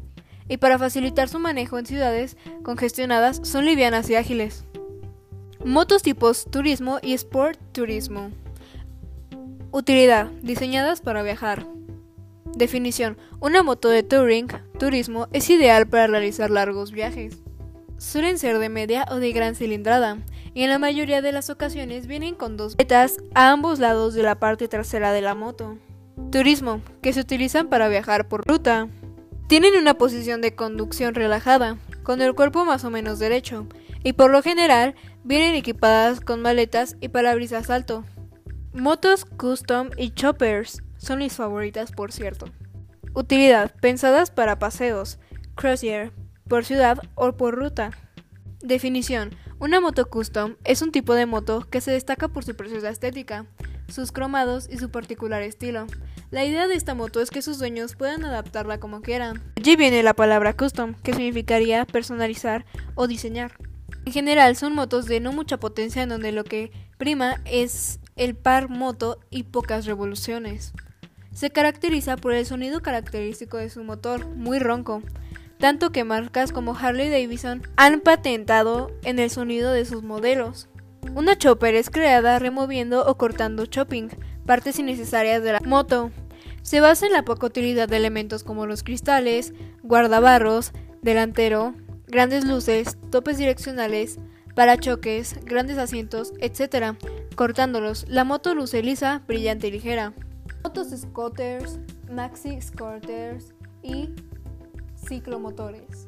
y 0.48 0.56
para 0.56 0.78
facilitar 0.78 1.28
su 1.28 1.38
manejo 1.38 1.78
en 1.78 1.86
ciudades 1.86 2.36
congestionadas 2.62 3.40
son 3.44 3.64
livianas 3.64 4.10
y 4.10 4.16
ágiles. 4.16 4.64
Motos 5.64 6.02
tipos 6.02 6.46
turismo 6.50 6.98
y 7.02 7.12
sport 7.12 7.58
turismo. 7.72 8.30
Utilidad. 9.72 10.26
Diseñadas 10.42 11.00
para 11.00 11.22
viajar. 11.22 11.66
Definición. 12.56 13.16
Una 13.38 13.62
moto 13.62 13.88
de 13.88 14.02
touring, 14.02 14.48
turismo, 14.78 15.28
es 15.32 15.48
ideal 15.50 15.86
para 15.86 16.08
realizar 16.08 16.50
largos 16.50 16.90
viajes. 16.90 17.38
Suelen 17.98 18.38
ser 18.38 18.58
de 18.58 18.68
media 18.68 19.06
o 19.10 19.16
de 19.16 19.30
gran 19.32 19.54
cilindrada, 19.54 20.18
y 20.54 20.62
en 20.62 20.70
la 20.70 20.78
mayoría 20.78 21.22
de 21.22 21.32
las 21.32 21.50
ocasiones 21.50 22.06
vienen 22.06 22.34
con 22.34 22.56
dos 22.56 22.76
vetas 22.76 23.18
a 23.34 23.50
ambos 23.50 23.78
lados 23.78 24.14
de 24.14 24.22
la 24.22 24.38
parte 24.38 24.68
trasera 24.68 25.12
de 25.12 25.20
la 25.20 25.34
moto. 25.34 25.78
Turismo, 26.30 26.80
que 27.02 27.12
se 27.12 27.20
utilizan 27.20 27.68
para 27.68 27.88
viajar 27.88 28.28
por 28.28 28.46
ruta. 28.46 28.88
Tienen 29.48 29.74
una 29.74 29.94
posición 29.94 30.40
de 30.40 30.54
conducción 30.54 31.14
relajada, 31.14 31.78
con 32.02 32.20
el 32.20 32.34
cuerpo 32.34 32.64
más 32.64 32.84
o 32.84 32.90
menos 32.90 33.18
derecho, 33.18 33.66
y 34.04 34.12
por 34.12 34.30
lo 34.30 34.42
general 34.42 34.94
vienen 35.24 35.54
equipadas 35.54 36.20
con 36.20 36.42
maletas 36.42 36.96
y 37.00 37.08
parabrisas 37.08 37.70
alto. 37.70 38.04
Motos 38.72 39.24
custom 39.24 39.90
y 39.96 40.12
choppers 40.12 40.82
son 40.96 41.18
mis 41.18 41.34
favoritas 41.34 41.90
por 41.92 42.12
cierto. 42.12 42.46
Utilidad, 43.14 43.74
pensadas 43.80 44.30
para 44.30 44.58
paseos, 44.58 45.18
crossier, 45.56 46.12
por 46.48 46.64
ciudad 46.64 46.98
o 47.16 47.32
por 47.32 47.56
ruta. 47.56 47.90
Definición, 48.60 49.30
una 49.60 49.78
moto 49.78 50.08
custom 50.08 50.56
es 50.64 50.80
un 50.80 50.90
tipo 50.90 51.14
de 51.14 51.26
moto 51.26 51.66
que 51.70 51.82
se 51.82 51.92
destaca 51.92 52.28
por 52.28 52.44
su 52.44 52.56
preciosa 52.56 52.88
estética, 52.88 53.44
sus 53.88 54.10
cromados 54.10 54.68
y 54.70 54.78
su 54.78 54.90
particular 54.90 55.42
estilo. 55.42 55.86
La 56.30 56.44
idea 56.44 56.66
de 56.66 56.74
esta 56.74 56.94
moto 56.94 57.20
es 57.20 57.30
que 57.30 57.42
sus 57.42 57.58
dueños 57.58 57.94
puedan 57.94 58.24
adaptarla 58.24 58.80
como 58.80 59.02
quieran. 59.02 59.42
Allí 59.56 59.76
viene 59.76 60.02
la 60.02 60.14
palabra 60.14 60.56
custom, 60.56 60.94
que 61.02 61.12
significaría 61.12 61.84
personalizar 61.84 62.64
o 62.94 63.06
diseñar. 63.06 63.52
En 64.06 64.12
general 64.12 64.56
son 64.56 64.74
motos 64.74 65.04
de 65.04 65.20
no 65.20 65.32
mucha 65.32 65.58
potencia 65.58 66.02
en 66.02 66.08
donde 66.08 66.32
lo 66.32 66.44
que 66.44 66.72
prima 66.96 67.36
es 67.44 68.00
el 68.16 68.36
par 68.36 68.70
moto 68.70 69.20
y 69.28 69.42
pocas 69.42 69.84
revoluciones. 69.84 70.72
Se 71.34 71.50
caracteriza 71.50 72.16
por 72.16 72.32
el 72.32 72.46
sonido 72.46 72.80
característico 72.80 73.58
de 73.58 73.68
su 73.68 73.84
motor, 73.84 74.26
muy 74.26 74.58
ronco, 74.58 75.02
tanto 75.60 75.92
que 75.92 76.04
marcas 76.04 76.52
como 76.52 76.74
Harley 76.74 77.10
Davidson 77.10 77.62
han 77.76 78.00
patentado 78.00 78.90
en 79.04 79.18
el 79.18 79.30
sonido 79.30 79.72
de 79.72 79.84
sus 79.84 80.02
modelos. 80.02 80.68
Una 81.14 81.36
chopper 81.36 81.74
es 81.74 81.90
creada 81.90 82.38
removiendo 82.38 83.06
o 83.06 83.16
cortando 83.16 83.66
chopping, 83.66 84.08
partes 84.46 84.78
innecesarias 84.78 85.42
de 85.42 85.52
la 85.52 85.60
moto. 85.60 86.10
Se 86.62 86.80
basa 86.80 87.06
en 87.06 87.12
la 87.12 87.24
poca 87.24 87.46
utilidad 87.46 87.88
de 87.88 87.98
elementos 87.98 88.42
como 88.42 88.66
los 88.66 88.82
cristales, 88.82 89.52
guardabarros, 89.82 90.72
delantero, 91.02 91.74
grandes 92.06 92.46
luces, 92.46 92.96
topes 93.10 93.36
direccionales, 93.36 94.18
parachoques, 94.54 95.44
grandes 95.44 95.76
asientos, 95.76 96.32
etc. 96.40 96.96
Cortándolos, 97.34 98.06
la 98.08 98.24
moto 98.24 98.54
luce 98.54 98.82
lisa, 98.82 99.22
brillante 99.28 99.68
y 99.68 99.72
ligera. 99.72 100.14
Motos 100.64 100.88
scooters, 100.88 101.78
maxi 102.10 102.60
scooters 102.60 103.54
y 103.82 104.10
ciclomotores. 105.10 106.06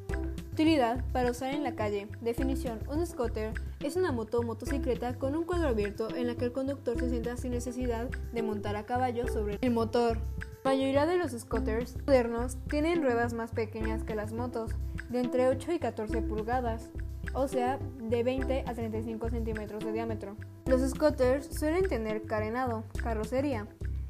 Utilidad 0.52 1.04
para 1.12 1.32
usar 1.32 1.52
en 1.52 1.64
la 1.64 1.74
calle. 1.74 2.06
Definición: 2.20 2.78
Un 2.88 3.04
scooter 3.04 3.52
es 3.80 3.96
una 3.96 4.12
moto 4.12 4.38
o 4.38 4.42
motocicleta 4.44 5.18
con 5.18 5.34
un 5.34 5.42
cuadro 5.42 5.68
abierto 5.68 6.14
en 6.14 6.28
la 6.28 6.36
que 6.36 6.44
el 6.44 6.52
conductor 6.52 6.96
se 7.00 7.10
sienta 7.10 7.36
sin 7.36 7.50
necesidad 7.50 8.08
de 8.32 8.42
montar 8.42 8.76
a 8.76 8.86
caballo 8.86 9.26
sobre 9.26 9.58
el 9.60 9.72
motor. 9.72 10.18
La 10.62 10.70
mayoría 10.70 11.04
de 11.06 11.16
los 11.16 11.32
scooters 11.32 11.96
modernos 12.06 12.58
tienen 12.68 13.02
ruedas 13.02 13.32
más 13.32 13.50
pequeñas 13.50 14.04
que 14.04 14.14
las 14.14 14.32
motos, 14.32 14.70
de 15.10 15.18
entre 15.18 15.48
8 15.48 15.72
y 15.72 15.78
14 15.80 16.22
pulgadas, 16.22 16.90
o 17.34 17.48
sea, 17.48 17.80
de 17.98 18.22
20 18.22 18.64
a 18.68 18.72
35 18.72 19.30
centímetros 19.30 19.84
de 19.84 19.92
diámetro. 19.92 20.36
Los 20.66 20.88
scooters 20.88 21.46
suelen 21.46 21.88
tener 21.88 22.22
carenado, 22.22 22.84
carrocería, 23.02 23.66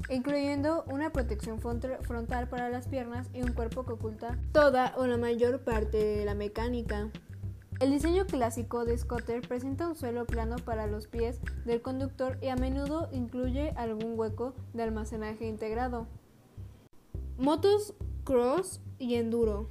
incluyendo 0.09 0.83
una 0.87 1.11
protección 1.11 1.59
frontal 1.59 2.47
para 2.49 2.69
las 2.69 2.87
piernas 2.87 3.29
y 3.33 3.41
un 3.41 3.53
cuerpo 3.53 3.85
que 3.85 3.93
oculta 3.93 4.37
toda 4.51 4.93
o 4.97 5.07
la 5.07 5.17
mayor 5.17 5.61
parte 5.61 5.97
de 5.97 6.25
la 6.25 6.35
mecánica. 6.35 7.09
El 7.79 7.91
diseño 7.91 8.25
clásico 8.25 8.85
de 8.85 8.97
scooter 8.97 9.41
presenta 9.41 9.87
un 9.87 9.95
suelo 9.95 10.25
plano 10.25 10.57
para 10.57 10.87
los 10.87 11.07
pies 11.07 11.39
del 11.65 11.81
conductor 11.81 12.37
y 12.41 12.47
a 12.47 12.55
menudo 12.55 13.09
incluye 13.11 13.71
algún 13.75 14.17
hueco 14.17 14.53
de 14.73 14.83
almacenaje 14.83 15.47
integrado. 15.47 16.07
Motos 17.37 17.93
cross 18.23 18.79
y 18.99 19.15
enduro. 19.15 19.67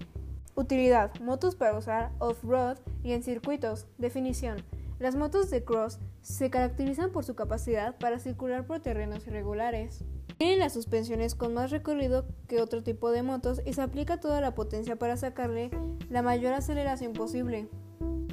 Utilidad. 0.55 1.19
Motos 1.21 1.55
para 1.55 1.79
usar 1.79 2.13
off-road 2.19 2.79
y 3.03 3.13
en 3.13 3.23
circuitos. 3.23 3.87
Definición. 3.99 4.63
Las 4.99 5.17
motos 5.17 5.51
de 5.51 5.65
cross 5.65 5.99
se 6.21 6.51
caracterizan 6.51 7.11
por 7.11 7.25
su 7.25 7.35
capacidad 7.35 7.97
para 7.99 8.19
circular 8.19 8.67
por 8.67 8.81
terrenos 8.81 9.27
irregulares. 9.27 10.05
Tienen 10.39 10.59
las 10.59 10.73
suspensiones 10.73 11.35
con 11.35 11.55
más 11.55 11.71
recorrido 11.71 12.27
que 12.49 12.61
otro 12.61 12.83
tipo 12.83 13.11
de 13.11 13.23
motos 13.23 13.61
y 13.65 13.73
se 13.75 13.83
aplica 13.83 14.21
toda 14.21 14.41
la 14.41 14.55
potencia 14.55 14.97
para 14.97 15.17
sacarle 15.17 15.71
la 16.11 16.23
mayor 16.23 16.53
aceleración 16.53 17.13
posible, 17.13 17.69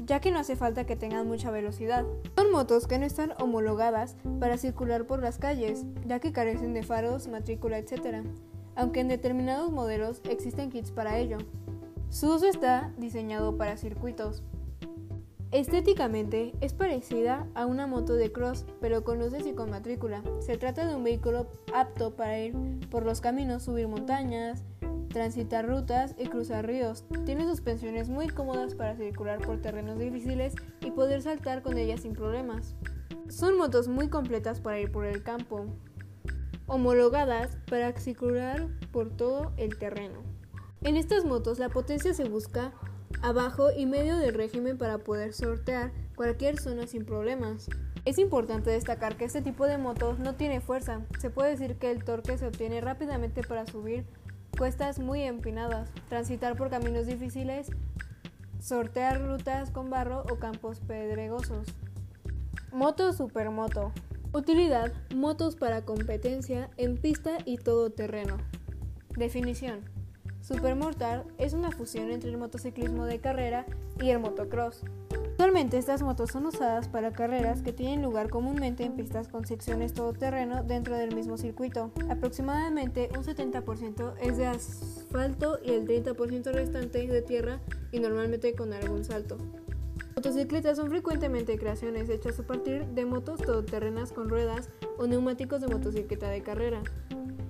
ya 0.05 0.19
que 0.19 0.31
no 0.31 0.39
hace 0.39 0.55
falta 0.55 0.85
que 0.85 0.95
tengan 0.95 1.27
mucha 1.27 1.51
velocidad. 1.51 2.05
Son 2.35 2.51
motos 2.51 2.87
que 2.87 2.97
no 2.97 3.05
están 3.05 3.33
homologadas 3.39 4.15
para 4.39 4.57
circular 4.57 5.05
por 5.05 5.21
las 5.21 5.37
calles, 5.37 5.85
ya 6.05 6.19
que 6.19 6.31
carecen 6.31 6.73
de 6.73 6.83
faros, 6.83 7.27
matrícula, 7.27 7.77
etc., 7.77 8.25
aunque 8.75 9.01
en 9.01 9.07
determinados 9.07 9.71
modelos 9.71 10.21
existen 10.23 10.71
kits 10.71 10.91
para 10.91 11.17
ello. 11.17 11.37
Su 12.09 12.33
uso 12.33 12.47
está 12.47 12.91
diseñado 12.97 13.55
para 13.57 13.77
circuitos. 13.77 14.41
Estéticamente 15.51 16.53
es 16.61 16.73
parecida 16.73 17.47
a 17.55 17.65
una 17.65 17.87
moto 17.87 18.13
de 18.13 18.31
cross, 18.31 18.65
pero 18.79 19.03
con 19.03 19.17
luces 19.17 19.47
y 19.47 19.53
con 19.53 19.71
matrícula. 19.71 20.21
Se 20.41 20.57
trata 20.57 20.85
de 20.85 20.95
un 20.95 21.03
vehículo 21.03 21.47
apto 21.73 22.15
para 22.15 22.39
ir 22.39 22.53
por 22.91 23.03
los 23.03 23.19
caminos, 23.19 23.63
subir 23.63 23.87
montañas, 23.87 24.63
transitar 25.09 25.67
rutas 25.67 26.13
y 26.19 26.27
cruzar 26.27 26.67
ríos. 26.67 27.03
Tiene 27.25 27.47
suspensiones 27.47 28.09
muy 28.09 28.27
cómodas 28.27 28.75
para 28.75 28.95
circular 28.95 29.39
por 29.41 29.59
terrenos 29.59 29.97
difíciles 29.97 30.53
y 30.81 30.91
poder 30.91 31.23
saltar 31.23 31.63
con 31.63 31.79
ellas 31.79 32.01
sin 32.01 32.13
problemas. 32.13 32.75
Son 33.27 33.57
motos 33.57 33.87
muy 33.87 34.07
completas 34.07 34.61
para 34.61 34.79
ir 34.79 34.91
por 34.91 35.05
el 35.05 35.23
campo, 35.23 35.65
homologadas 36.67 37.57
para 37.67 37.91
circular 37.97 38.67
por 38.91 39.09
todo 39.09 39.51
el 39.57 39.79
terreno. 39.79 40.21
En 40.81 40.95
estas 40.95 41.25
motos 41.25 41.57
la 41.57 41.69
potencia 41.69 42.13
se 42.13 42.29
busca 42.29 42.71
abajo 43.21 43.71
y 43.71 43.85
medio 43.85 44.17
del 44.17 44.33
régimen 44.33 44.77
para 44.77 44.99
poder 44.99 45.33
sortear 45.33 45.91
cualquier 46.15 46.59
zona 46.59 46.87
sin 46.87 47.05
problemas. 47.05 47.69
Es 48.05 48.17
importante 48.17 48.69
destacar 48.69 49.17
que 49.17 49.25
este 49.25 49.41
tipo 49.41 49.65
de 49.65 49.77
motos 49.77 50.19
no 50.19 50.35
tiene 50.35 50.61
fuerza. 50.61 51.01
Se 51.19 51.29
puede 51.29 51.51
decir 51.51 51.77
que 51.77 51.91
el 51.91 52.03
torque 52.03 52.37
se 52.37 52.47
obtiene 52.47 52.81
rápidamente 52.81 53.43
para 53.43 53.65
subir 53.65 54.05
cuestas 54.57 54.99
muy 54.99 55.21
empinadas, 55.23 55.89
transitar 56.07 56.55
por 56.55 56.69
caminos 56.69 57.05
difíciles, 57.07 57.67
sortear 58.59 59.21
rutas 59.21 59.71
con 59.71 59.89
barro 59.89 60.23
o 60.31 60.39
campos 60.39 60.79
pedregosos. 60.79 61.67
Moto 62.71 63.13
Supermoto. 63.13 63.91
Utilidad: 64.31 64.93
motos 65.15 65.55
para 65.55 65.85
competencia 65.85 66.69
en 66.77 66.97
pista 66.97 67.37
y 67.45 67.57
todo 67.57 67.89
terreno. 67.89 68.37
Definición: 69.17 69.81
Supermortar 70.41 71.25
es 71.37 71.53
una 71.53 71.71
fusión 71.71 72.09
entre 72.09 72.29
el 72.29 72.37
motociclismo 72.37 73.05
de 73.05 73.19
carrera 73.19 73.65
y 74.01 74.09
el 74.09 74.19
motocross. 74.19 74.83
Actualmente 75.11 75.77
estas 75.77 76.01
motos 76.01 76.31
son 76.31 76.45
usadas 76.47 76.89
para 76.89 77.13
carreras 77.13 77.61
que 77.61 77.71
tienen 77.71 78.01
lugar 78.01 78.29
comúnmente 78.29 78.83
en 78.83 78.97
pistas 78.97 79.29
con 79.29 79.45
secciones 79.45 79.93
todoterreno 79.93 80.63
dentro 80.63 80.97
del 80.97 81.15
mismo 81.15 81.37
circuito. 81.37 81.91
Aproximadamente 82.09 83.09
un 83.17 83.23
70% 83.23 84.15
es 84.21 84.37
de 84.37 84.47
asfalto 84.47 85.59
y 85.63 85.71
el 85.71 85.87
30% 85.87 86.51
restante 86.51 87.03
es 87.03 87.11
de 87.11 87.21
tierra 87.21 87.61
y 87.91 87.99
normalmente 87.99 88.53
con 88.53 88.73
algún 88.73 89.05
salto. 89.05 89.37
Motocicletas 90.15 90.75
son 90.75 90.89
frecuentemente 90.89 91.57
creaciones 91.57 92.09
hechas 92.09 92.37
a 92.39 92.43
partir 92.43 92.85
de 92.87 93.05
motos 93.05 93.39
todoterrenas 93.39 94.11
con 94.11 94.27
ruedas 94.27 94.69
o 94.97 95.07
neumáticos 95.07 95.61
de 95.61 95.67
motocicleta 95.67 96.29
de 96.29 96.43
carrera. 96.43 96.81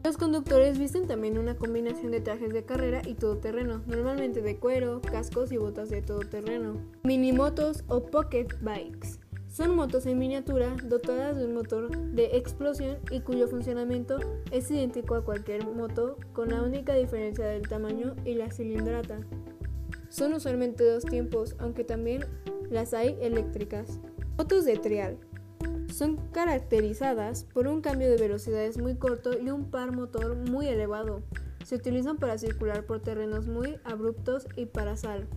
Los 0.04 0.16
conductores 0.16 0.80
visten 0.80 1.08
también 1.08 1.38
una 1.38 1.58
combinación 1.58 2.12
de 2.12 2.22
trajes 2.22 2.54
de 2.54 2.64
carrera 2.64 3.02
y 3.06 3.16
todoterreno, 3.16 3.84
normalmente 3.86 4.42
de 4.42 4.58
cuero, 4.58 5.02
cascos 5.02 5.52
y 5.52 5.58
botas 5.58 5.90
de 5.90 6.02
todoterreno. 6.02 6.82
Minimotos 7.04 7.84
o 7.88 8.02
pocket 8.04 8.48
bikes. 8.62 9.20
Son 9.50 9.76
motos 9.76 10.06
en 10.06 10.18
miniatura 10.18 10.76
dotadas 10.86 11.38
de 11.38 11.46
un 11.46 11.54
motor 11.54 11.90
de 12.14 12.38
explosión 12.38 12.98
y 13.12 13.20
cuyo 13.22 13.48
funcionamiento 13.50 14.20
es 14.52 14.72
idéntico 14.72 15.16
a 15.16 15.26
cualquier 15.26 15.68
moto 15.68 16.18
con 16.34 16.50
la 16.50 16.62
única 16.62 16.94
diferencia 16.96 17.46
del 17.48 17.68
tamaño 17.68 18.16
y 18.24 18.36
la 18.36 18.52
cilindrata. 18.52 19.20
Son 20.08 20.34
usualmente 20.34 20.86
dos 20.86 21.04
tiempos, 21.04 21.56
aunque 21.60 21.84
también 21.84 22.26
las 22.70 22.94
hay 22.94 23.18
eléctricas. 23.22 24.00
Motos 24.38 24.64
de 24.64 24.78
trial. 24.78 25.18
Son 25.94 26.18
caracterizadas 26.32 27.44
por 27.44 27.68
un 27.68 27.82
cambio 27.82 28.10
de 28.10 28.18
velocidades 28.18 28.78
muy 28.78 28.96
corto 28.96 29.38
y 29.40 29.50
un 29.50 29.70
par 29.70 29.92
motor 29.92 30.36
muy 30.36 30.68
elevado. 30.68 31.24
Se 31.66 31.76
utilizan 31.76 32.18
para 32.18 32.38
circular 32.38 32.86
por 32.86 33.02
terrenos 33.02 33.48
muy 33.48 33.78
abruptos 33.84 34.48
y 34.56 34.66
para 34.66 34.96
sal. 34.96 35.28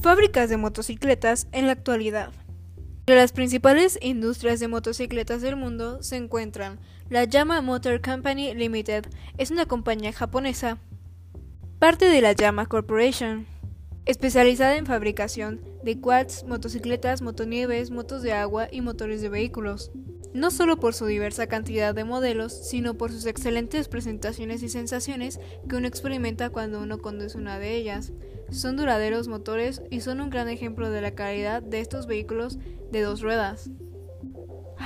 Fábricas 0.00 0.50
de 0.50 0.56
motocicletas 0.56 1.46
en 1.52 1.66
la 1.66 1.72
actualidad. 1.72 2.30
Entre 3.00 3.16
las 3.16 3.32
principales 3.32 3.98
industrias 4.00 4.60
de 4.60 4.68
motocicletas 4.68 5.42
del 5.42 5.56
mundo 5.56 6.02
se 6.02 6.16
encuentran 6.16 6.78
la 7.10 7.24
Yama 7.24 7.60
Motor 7.60 8.00
Company 8.00 8.54
Limited, 8.54 9.04
es 9.36 9.50
una 9.50 9.66
compañía 9.66 10.12
japonesa 10.12 10.78
parte 11.84 12.06
de 12.06 12.22
la 12.22 12.32
Yama 12.32 12.64
Corporation, 12.64 13.46
especializada 14.06 14.76
en 14.76 14.86
fabricación 14.86 15.60
de 15.82 16.00
quads, 16.00 16.44
motocicletas, 16.44 17.20
motonieves, 17.20 17.90
motos 17.90 18.22
de 18.22 18.32
agua 18.32 18.68
y 18.72 18.80
motores 18.80 19.20
de 19.20 19.28
vehículos. 19.28 19.90
No 20.32 20.50
solo 20.50 20.78
por 20.78 20.94
su 20.94 21.04
diversa 21.04 21.46
cantidad 21.46 21.94
de 21.94 22.04
modelos, 22.04 22.54
sino 22.54 22.94
por 22.94 23.12
sus 23.12 23.26
excelentes 23.26 23.88
presentaciones 23.88 24.62
y 24.62 24.70
sensaciones 24.70 25.38
que 25.68 25.76
uno 25.76 25.86
experimenta 25.86 26.48
cuando 26.48 26.80
uno 26.80 27.02
conduce 27.02 27.36
una 27.36 27.58
de 27.58 27.76
ellas. 27.76 28.14
Son 28.50 28.78
duraderos 28.78 29.28
motores 29.28 29.82
y 29.90 30.00
son 30.00 30.22
un 30.22 30.30
gran 30.30 30.48
ejemplo 30.48 30.88
de 30.88 31.02
la 31.02 31.14
calidad 31.14 31.60
de 31.60 31.80
estos 31.80 32.06
vehículos 32.06 32.56
de 32.92 33.02
dos 33.02 33.20
ruedas. 33.20 33.70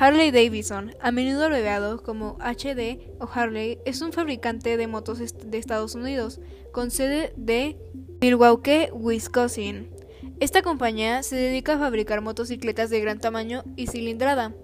Harley 0.00 0.30
Davidson, 0.30 0.94
a 1.00 1.10
menudo 1.10 1.46
abreviado 1.46 2.00
como 2.04 2.38
HD 2.38 3.00
o 3.18 3.28
Harley, 3.34 3.80
es 3.84 4.00
un 4.00 4.12
fabricante 4.12 4.76
de 4.76 4.86
motos 4.86 5.18
de 5.18 5.58
Estados 5.58 5.96
Unidos, 5.96 6.40
con 6.70 6.92
sede 6.92 7.32
de 7.36 7.76
Milwaukee, 8.20 8.90
Wisconsin. 8.92 9.90
Esta 10.38 10.62
compañía 10.62 11.24
se 11.24 11.34
dedica 11.34 11.74
a 11.74 11.78
fabricar 11.80 12.20
motocicletas 12.20 12.90
de 12.90 13.00
gran 13.00 13.18
tamaño 13.18 13.64
y 13.74 13.88
cilindrada, 13.88 14.54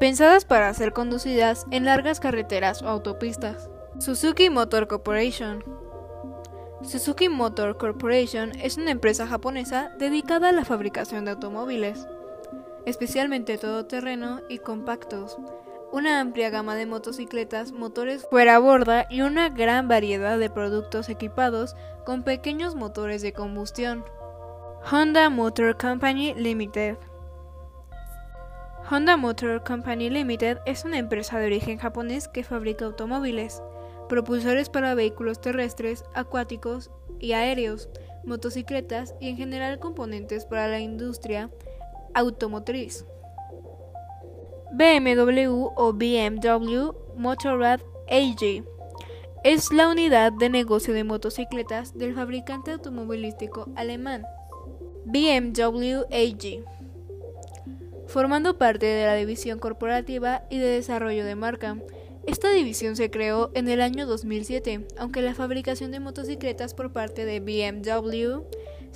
pensadas 0.00 0.46
para 0.46 0.72
ser 0.72 0.94
conducidas 0.94 1.66
en 1.70 1.84
largas 1.84 2.18
carreteras 2.18 2.80
o 2.80 2.88
autopistas. 2.88 3.68
Suzuki 3.98 4.48
Motor 4.48 4.88
Corporation 4.88 5.62
Suzuki 6.82 7.28
Motor 7.28 7.76
Corporation 7.76 8.52
es 8.58 8.78
una 8.78 8.90
empresa 8.90 9.26
japonesa 9.26 9.92
dedicada 9.98 10.48
a 10.48 10.52
la 10.52 10.64
fabricación 10.64 11.26
de 11.26 11.32
automóviles 11.32 12.06
especialmente 12.86 13.58
todoterreno 13.58 14.40
y 14.48 14.58
compactos, 14.58 15.36
una 15.92 16.20
amplia 16.20 16.50
gama 16.50 16.74
de 16.74 16.86
motocicletas, 16.86 17.72
motores 17.72 18.26
fuera 18.30 18.58
borda 18.58 19.06
y 19.10 19.20
una 19.20 19.50
gran 19.50 19.88
variedad 19.88 20.38
de 20.38 20.50
productos 20.50 21.08
equipados 21.08 21.76
con 22.04 22.22
pequeños 22.22 22.74
motores 22.74 23.22
de 23.22 23.32
combustión. 23.32 24.04
Honda 24.90 25.30
Motor 25.30 25.76
Company 25.76 26.32
Limited 26.34 26.96
Honda 28.88 29.16
Motor 29.16 29.64
Company 29.64 30.08
Limited 30.10 30.58
es 30.64 30.84
una 30.84 30.98
empresa 30.98 31.40
de 31.40 31.46
origen 31.46 31.78
japonés 31.78 32.28
que 32.28 32.44
fabrica 32.44 32.84
automóviles, 32.84 33.60
propulsores 34.08 34.68
para 34.68 34.94
vehículos 34.94 35.40
terrestres, 35.40 36.04
acuáticos 36.14 36.92
y 37.18 37.32
aéreos, 37.32 37.88
motocicletas 38.24 39.14
y 39.20 39.30
en 39.30 39.36
general 39.36 39.80
componentes 39.80 40.44
para 40.44 40.68
la 40.68 40.78
industria 40.78 41.50
automotriz. 42.16 43.04
BMW 44.72 45.70
o 45.76 45.92
BMW 45.92 46.90
Motorrad 47.16 47.80
AG 48.08 48.64
es 49.44 49.72
la 49.72 49.88
unidad 49.88 50.32
de 50.32 50.48
negocio 50.48 50.92
de 50.92 51.04
motocicletas 51.04 51.96
del 51.96 52.14
fabricante 52.14 52.72
automovilístico 52.72 53.68
alemán 53.76 54.24
BMW 55.04 56.00
AG, 56.10 56.64
formando 58.08 58.58
parte 58.58 58.86
de 58.86 59.06
la 59.06 59.14
división 59.14 59.60
corporativa 59.60 60.42
y 60.50 60.58
de 60.58 60.66
desarrollo 60.66 61.24
de 61.24 61.36
marca. 61.36 61.78
Esta 62.26 62.50
división 62.50 62.96
se 62.96 63.08
creó 63.08 63.52
en 63.54 63.68
el 63.68 63.80
año 63.80 64.06
2007, 64.06 64.88
aunque 64.98 65.22
la 65.22 65.34
fabricación 65.34 65.92
de 65.92 66.00
motocicletas 66.00 66.74
por 66.74 66.92
parte 66.92 67.24
de 67.24 67.38
BMW 67.38 68.42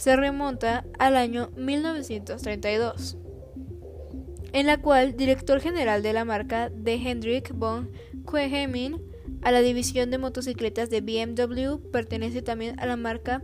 se 0.01 0.17
remonta 0.17 0.87
al 0.99 1.15
año 1.15 1.51
1932, 1.57 3.19
en 4.55 4.67
la 4.67 4.81
cual 4.81 5.15
director 5.15 5.61
general 5.61 6.03
de 6.03 6.15
la 6.15 6.25
marca 6.25 6.71
de 6.71 6.95
Hendrik 6.95 7.53
von 7.55 7.91
Quehemin 8.27 9.03
a 9.43 9.51
la 9.51 9.61
división 9.61 10.11
de 10.11 10.17
motocicletas 10.17 10.89
de 10.89 11.03
BMW 11.03 11.91
pertenece 11.91 12.41
también 12.41 12.81
a 12.81 12.87
la 12.87 12.97
marca 12.97 13.43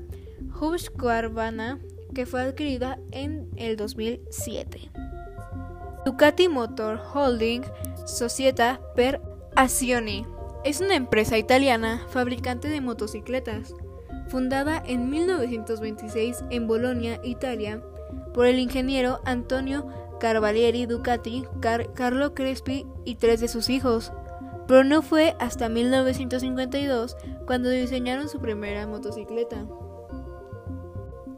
Husqvarna 0.59 1.79
que 2.15 2.25
fue 2.25 2.41
adquirida 2.41 2.99
en 3.11 3.51
el 3.57 3.77
2007. 3.77 4.91
Ducati 6.07 6.49
Motor 6.49 6.99
Holding 7.13 7.65
Società 8.07 8.81
per 8.95 9.21
Azioni 9.57 10.25
es 10.65 10.81
una 10.81 10.95
empresa 10.95 11.37
italiana 11.37 12.07
fabricante 12.09 12.69
de 12.69 12.81
motocicletas, 12.81 13.75
fundada 14.29 14.83
en 14.85 15.11
1926 15.11 16.45
en 16.51 16.67
Bolonia, 16.67 17.21
Italia, 17.23 17.83
por 18.35 18.47
el 18.47 18.59
ingeniero 18.59 19.21
Antonio 19.25 19.87
Cavalieri 20.19 20.87
Ducati, 20.87 21.45
Carlo 21.61 22.35
Crespi 22.35 22.87
y 23.05 23.17
tres 23.17 23.41
de 23.41 23.49
sus 23.49 23.69
hijos, 23.69 24.13
pero 24.67 24.85
no 24.85 25.03
fue 25.03 25.37
hasta 25.39 25.69
1952 25.69 27.17
cuando 27.47 27.71
diseñaron 27.71 28.29
su 28.29 28.41
primera 28.41 28.87
motocicleta. 28.87 29.67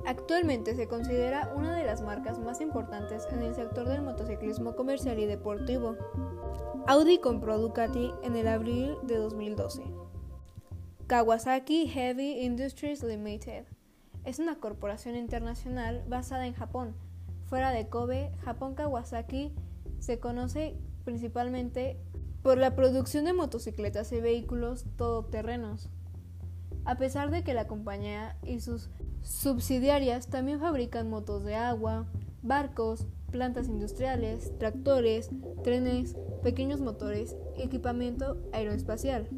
Actualmente 0.07 0.74
se 0.74 0.88
considera 0.88 1.53
una 1.55 1.77
de 1.77 1.85
las 1.85 2.01
marcas 2.01 2.38
más 2.38 2.62
importantes 2.62 3.29
en 3.31 3.42
el 3.42 3.55
sector 3.55 3.87
del 3.87 4.01
motociclismo 4.01 4.74
comercial 4.74 5.18
y 5.18 5.27
deportivo. 5.27 5.96
Audi 6.87 7.18
compró 7.18 7.59
Ducati 7.59 8.12
en 8.22 8.35
el 8.35 8.48
abril 8.48 8.96
de 9.03 9.18
2012. 9.18 9.83
Kawasaki 11.08 11.86
Heavy 11.86 12.42
Industries 12.42 13.02
Limited 13.02 13.64
es 14.26 14.38
una 14.40 14.56
corporación 14.56 15.16
internacional 15.16 16.04
basada 16.06 16.46
en 16.46 16.52
Japón. 16.52 16.94
Fuera 17.46 17.72
de 17.72 17.88
Kobe, 17.88 18.30
Japón 18.44 18.74
Kawasaki 18.74 19.54
se 20.00 20.20
conoce 20.20 20.76
principalmente 21.06 21.98
por 22.42 22.58
la 22.58 22.76
producción 22.76 23.24
de 23.24 23.32
motocicletas 23.32 24.12
y 24.12 24.20
vehículos 24.20 24.84
todoterrenos. 24.98 25.88
A 26.84 26.98
pesar 26.98 27.30
de 27.30 27.42
que 27.42 27.54
la 27.54 27.66
compañía 27.66 28.36
y 28.44 28.60
sus 28.60 28.90
subsidiarias 29.22 30.28
también 30.28 30.60
fabrican 30.60 31.08
motos 31.08 31.42
de 31.42 31.54
agua, 31.54 32.04
barcos, 32.42 33.06
plantas 33.30 33.68
industriales, 33.68 34.52
tractores, 34.58 35.30
trenes, 35.64 36.16
pequeños 36.42 36.82
motores 36.82 37.34
y 37.56 37.62
equipamiento 37.62 38.36
aeroespacial. 38.52 39.30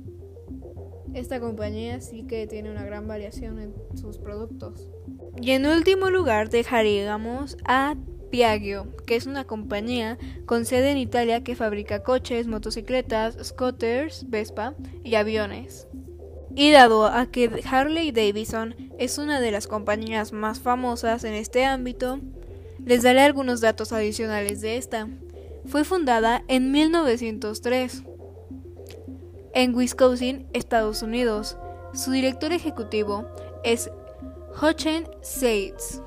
Esta 1.14 1.40
compañía 1.40 2.00
sí 2.00 2.22
que 2.22 2.46
tiene 2.46 2.70
una 2.70 2.84
gran 2.84 3.08
variación 3.08 3.58
en 3.58 3.74
sus 3.96 4.18
productos. 4.18 4.88
Y 5.40 5.52
en 5.52 5.66
último 5.66 6.10
lugar 6.10 6.50
dejaríamos 6.50 7.56
a 7.64 7.96
Piaggio, 8.30 8.86
que 9.06 9.16
es 9.16 9.26
una 9.26 9.44
compañía 9.44 10.18
con 10.46 10.64
sede 10.64 10.92
en 10.92 10.98
Italia 10.98 11.42
que 11.42 11.56
fabrica 11.56 12.02
coches, 12.02 12.46
motocicletas, 12.46 13.36
scooters, 13.42 14.30
Vespa 14.30 14.74
y 15.02 15.16
aviones. 15.16 15.88
Y 16.54 16.70
dado 16.70 17.06
a 17.06 17.26
que 17.26 17.60
Harley 17.68 18.12
Davidson 18.12 18.74
es 18.98 19.18
una 19.18 19.40
de 19.40 19.50
las 19.50 19.66
compañías 19.66 20.32
más 20.32 20.60
famosas 20.60 21.24
en 21.24 21.34
este 21.34 21.64
ámbito, 21.64 22.20
les 22.84 23.02
daré 23.02 23.20
algunos 23.20 23.60
datos 23.60 23.92
adicionales 23.92 24.60
de 24.60 24.76
esta. 24.76 25.08
Fue 25.66 25.84
fundada 25.84 26.42
en 26.48 26.72
1903 26.72 28.04
en 29.54 29.74
Wisconsin, 29.74 30.48
Estados 30.52 31.02
Unidos. 31.02 31.56
Su 31.92 32.12
director 32.12 32.52
ejecutivo 32.52 33.26
es 33.64 33.90
Hochen 34.60 35.08
Seitz. 35.22 36.02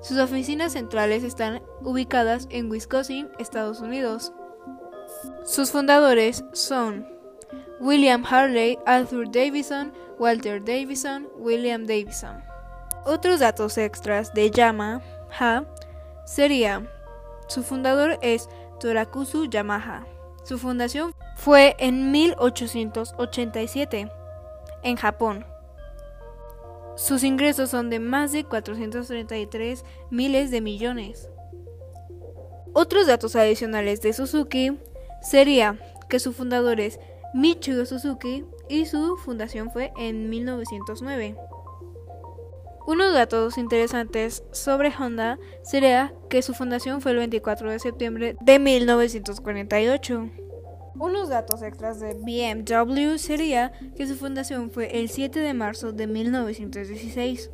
Sus 0.00 0.18
oficinas 0.18 0.72
centrales 0.72 1.22
están 1.22 1.62
ubicadas 1.80 2.48
en 2.50 2.70
Wisconsin, 2.70 3.28
Estados 3.38 3.80
Unidos. 3.80 4.32
Sus 5.44 5.70
fundadores 5.70 6.44
son 6.52 7.06
William 7.80 8.24
Harley, 8.28 8.78
Arthur 8.86 9.30
Davison, 9.30 9.92
Walter 10.18 10.62
Davison, 10.62 11.28
William 11.38 11.86
Davison. 11.86 12.42
Otros 13.04 13.40
datos 13.40 13.78
extras 13.78 14.32
de 14.34 14.50
Yamaha 14.50 15.64
sería 16.24 16.88
su 17.48 17.62
fundador 17.62 18.18
es 18.22 18.48
Torakusu 18.80 19.46
Yamaha. 19.46 20.06
Su 20.44 20.58
fundación 20.58 21.14
fue 21.36 21.76
en 21.78 22.10
1887 22.10 24.10
en 24.82 24.96
Japón. 24.96 25.46
Sus 26.96 27.22
ingresos 27.24 27.70
son 27.70 27.88
de 27.90 28.00
más 28.00 28.32
de 28.32 28.44
433 28.44 29.84
miles 30.10 30.50
de 30.50 30.60
millones. 30.60 31.30
Otros 32.74 33.06
datos 33.06 33.36
adicionales 33.36 34.02
de 34.02 34.12
Suzuki 34.12 34.78
sería 35.22 35.78
que 36.08 36.18
su 36.18 36.32
fundador 36.32 36.80
es 36.80 36.98
Michio 37.34 37.86
Suzuki 37.86 38.44
y 38.68 38.86
su 38.86 39.16
fundación 39.16 39.70
fue 39.70 39.92
en 39.96 40.28
1909. 40.28 41.36
Unos 42.86 43.14
datos 43.14 43.58
interesantes 43.58 44.42
sobre 44.52 44.90
Honda 44.90 45.38
sería 45.62 46.12
que 46.28 46.42
su 46.42 46.52
fundación 46.52 47.00
fue 47.00 47.12
el 47.12 47.18
24 47.18 47.70
de 47.70 47.78
septiembre 47.78 48.36
de 48.40 48.58
1948. 48.58 50.30
Unos 50.98 51.28
datos 51.28 51.62
extras 51.62 52.00
de 52.00 52.14
BMW 52.14 53.16
sería 53.18 53.72
que 53.96 54.06
su 54.06 54.16
fundación 54.16 54.70
fue 54.70 55.00
el 55.00 55.08
7 55.08 55.38
de 55.38 55.54
marzo 55.54 55.92
de 55.92 56.06
1916. 56.06 57.50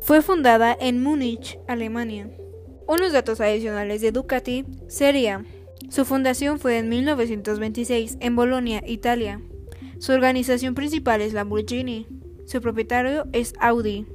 Fue 0.00 0.22
fundada 0.22 0.76
en 0.78 1.02
Múnich, 1.02 1.58
Alemania. 1.66 2.30
Unos 2.86 3.12
datos 3.12 3.40
adicionales 3.40 4.00
de 4.02 4.12
Ducati 4.12 4.64
sería 4.88 5.44
su 5.88 6.04
fundación 6.04 6.58
fue 6.58 6.78
en 6.78 6.88
1926 6.88 8.18
en 8.20 8.36
Bolonia, 8.36 8.82
Italia. 8.86 9.40
Su 9.98 10.12
organización 10.12 10.74
principal 10.74 11.20
es 11.20 11.32
Lamborghini. 11.32 12.06
Su 12.46 12.60
propietario 12.60 13.26
es 13.32 13.54
Audi. 13.60 14.06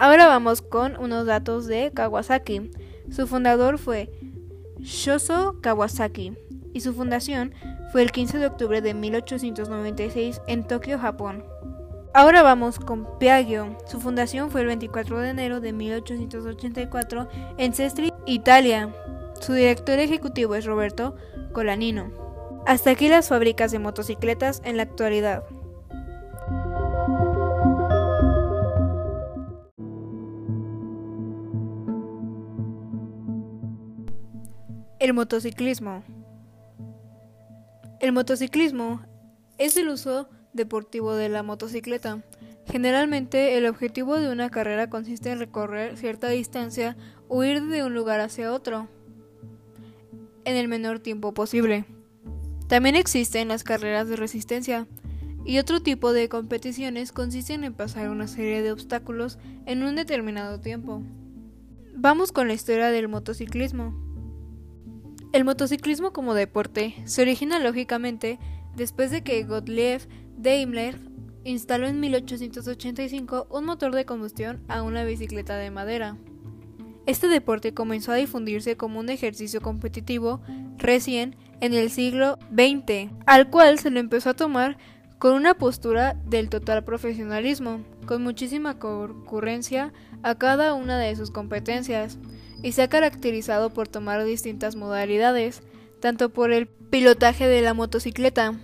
Ahora 0.00 0.26
vamos 0.26 0.62
con 0.62 0.96
unos 0.96 1.26
datos 1.26 1.66
de 1.66 1.92
Kawasaki. 1.92 2.70
Su 3.10 3.26
fundador 3.26 3.76
fue 3.76 4.10
Shoso 4.78 5.60
Kawasaki 5.60 6.32
y 6.72 6.80
su 6.80 6.94
fundación 6.94 7.52
fue 7.92 8.00
el 8.00 8.10
15 8.10 8.38
de 8.38 8.46
octubre 8.46 8.80
de 8.80 8.94
1896 8.94 10.40
en 10.46 10.66
Tokio, 10.66 10.98
Japón. 10.98 11.44
Ahora 12.14 12.40
vamos 12.40 12.78
con 12.78 13.18
Piaggio. 13.18 13.76
Su 13.84 14.00
fundación 14.00 14.50
fue 14.50 14.62
el 14.62 14.68
24 14.68 15.18
de 15.18 15.28
enero 15.28 15.60
de 15.60 15.74
1884 15.74 17.28
en 17.58 17.74
Sestri, 17.74 18.14
Italia. 18.24 18.94
Su 19.38 19.52
director 19.52 19.98
ejecutivo 19.98 20.54
es 20.54 20.64
Roberto 20.64 21.14
Colanino. 21.52 22.10
Hasta 22.66 22.88
aquí 22.88 23.08
las 23.08 23.28
fábricas 23.28 23.70
de 23.70 23.80
motocicletas 23.80 24.62
en 24.64 24.78
la 24.78 24.84
actualidad. 24.84 25.44
El 35.00 35.14
motociclismo. 35.14 36.04
El 38.00 38.12
motociclismo 38.12 39.00
es 39.56 39.78
el 39.78 39.88
uso 39.88 40.28
deportivo 40.52 41.14
de 41.14 41.30
la 41.30 41.42
motocicleta. 41.42 42.22
Generalmente 42.66 43.56
el 43.56 43.64
objetivo 43.64 44.16
de 44.18 44.30
una 44.30 44.50
carrera 44.50 44.90
consiste 44.90 45.30
en 45.30 45.38
recorrer 45.38 45.96
cierta 45.96 46.28
distancia 46.28 46.98
o 47.28 47.42
ir 47.44 47.64
de 47.64 47.82
un 47.82 47.94
lugar 47.94 48.20
hacia 48.20 48.52
otro 48.52 48.88
en 50.44 50.56
el 50.56 50.68
menor 50.68 50.98
tiempo 50.98 51.32
posible. 51.32 51.86
También 52.68 52.94
existen 52.94 53.48
las 53.48 53.64
carreras 53.64 54.06
de 54.06 54.16
resistencia 54.16 54.86
y 55.46 55.56
otro 55.60 55.80
tipo 55.80 56.12
de 56.12 56.28
competiciones 56.28 57.10
consisten 57.10 57.64
en 57.64 57.72
pasar 57.72 58.10
una 58.10 58.28
serie 58.28 58.60
de 58.60 58.70
obstáculos 58.70 59.38
en 59.64 59.82
un 59.82 59.96
determinado 59.96 60.60
tiempo. 60.60 61.02
Vamos 61.94 62.32
con 62.32 62.48
la 62.48 62.54
historia 62.54 62.90
del 62.90 63.08
motociclismo. 63.08 64.09
El 65.32 65.44
motociclismo 65.44 66.12
como 66.12 66.34
deporte 66.34 66.94
se 67.04 67.22
origina 67.22 67.60
lógicamente 67.60 68.40
después 68.74 69.12
de 69.12 69.22
que 69.22 69.44
Gottlieb 69.44 70.00
Daimler 70.36 70.98
instaló 71.44 71.86
en 71.86 72.00
1885 72.00 73.46
un 73.48 73.64
motor 73.64 73.94
de 73.94 74.04
combustión 74.04 74.60
a 74.66 74.82
una 74.82 75.04
bicicleta 75.04 75.56
de 75.56 75.70
madera. 75.70 76.16
Este 77.06 77.28
deporte 77.28 77.74
comenzó 77.74 78.10
a 78.10 78.16
difundirse 78.16 78.76
como 78.76 78.98
un 78.98 79.08
ejercicio 79.08 79.60
competitivo 79.60 80.40
recién 80.78 81.36
en 81.60 81.74
el 81.74 81.90
siglo 81.90 82.38
XX, 82.52 83.12
al 83.24 83.50
cual 83.50 83.78
se 83.78 83.90
lo 83.90 84.00
empezó 84.00 84.30
a 84.30 84.34
tomar 84.34 84.78
con 85.18 85.34
una 85.34 85.54
postura 85.54 86.16
del 86.26 86.48
total 86.48 86.82
profesionalismo, 86.82 87.84
con 88.06 88.22
muchísima 88.22 88.78
concurrencia 88.78 89.92
a 90.22 90.34
cada 90.34 90.74
una 90.74 90.98
de 90.98 91.14
sus 91.14 91.30
competencias, 91.30 92.18
y 92.62 92.72
se 92.72 92.82
ha 92.82 92.88
caracterizado 92.88 93.70
por 93.70 93.88
tomar 93.88 94.24
distintas 94.24 94.76
modalidades, 94.76 95.62
tanto 96.00 96.30
por 96.30 96.52
el 96.52 96.66
pilotaje 96.66 97.46
de 97.46 97.62
la 97.62 97.74
motocicleta, 97.74 98.54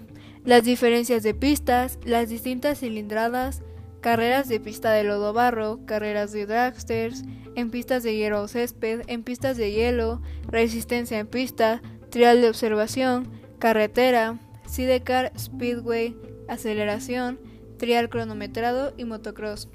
las 0.44 0.64
diferencias 0.64 1.22
de 1.22 1.35
pistas, 1.35 1.98
las 2.04 2.28
distintas 2.28 2.80
cilindradas, 2.80 3.62
carreras 4.00 4.48
de 4.48 4.61
pista 4.61 4.92
de 4.92 5.04
lodo 5.04 5.32
barro, 5.32 5.80
carreras 5.87 6.32
de 6.32 6.46
dragsters, 6.46 7.24
en 7.56 7.70
pistas 7.70 8.02
de 8.02 8.14
hierro 8.14 8.42
o 8.42 8.48
césped, 8.48 9.02
en 9.09 9.24
pistas 9.24 9.56
de 9.56 9.72
hielo, 9.72 10.22
resistencia 10.46 11.18
en 11.18 11.26
pista, 11.26 11.82
trial 12.11 12.40
de 12.40 12.48
observación, 12.48 13.28
carretera, 13.59 14.38
sidecar, 14.66 15.32
speedway, 15.38 16.16
aceleración, 16.48 17.40
trial 17.78 18.09
cronometrado 18.09 18.92
y 18.96 19.04
motocross. 19.04 19.68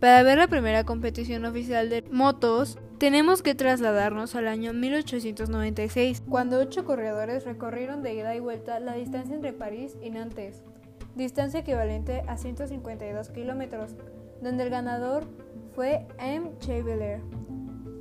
Para 0.00 0.22
ver 0.22 0.38
la 0.38 0.46
primera 0.46 0.84
competición 0.84 1.44
oficial 1.44 1.90
de 1.90 2.02
motos, 2.10 2.78
tenemos 2.98 3.42
que 3.42 3.54
trasladarnos 3.54 4.34
al 4.34 4.48
año 4.48 4.72
1896, 4.72 6.22
cuando 6.28 6.58
ocho 6.58 6.84
corredores 6.84 7.44
recorrieron 7.44 8.02
de 8.02 8.14
ida 8.14 8.34
y 8.34 8.40
vuelta 8.40 8.80
la 8.80 8.94
distancia 8.94 9.36
entre 9.36 9.52
París 9.52 9.96
y 10.02 10.10
Nantes, 10.10 10.62
distancia 11.14 11.60
equivalente 11.60 12.24
a 12.26 12.36
152 12.36 13.28
kilómetros, 13.30 13.94
donde 14.42 14.64
el 14.64 14.70
ganador 14.70 15.24
fue 15.74 16.06
M. 16.18 16.50
Chevalier, 16.58 17.20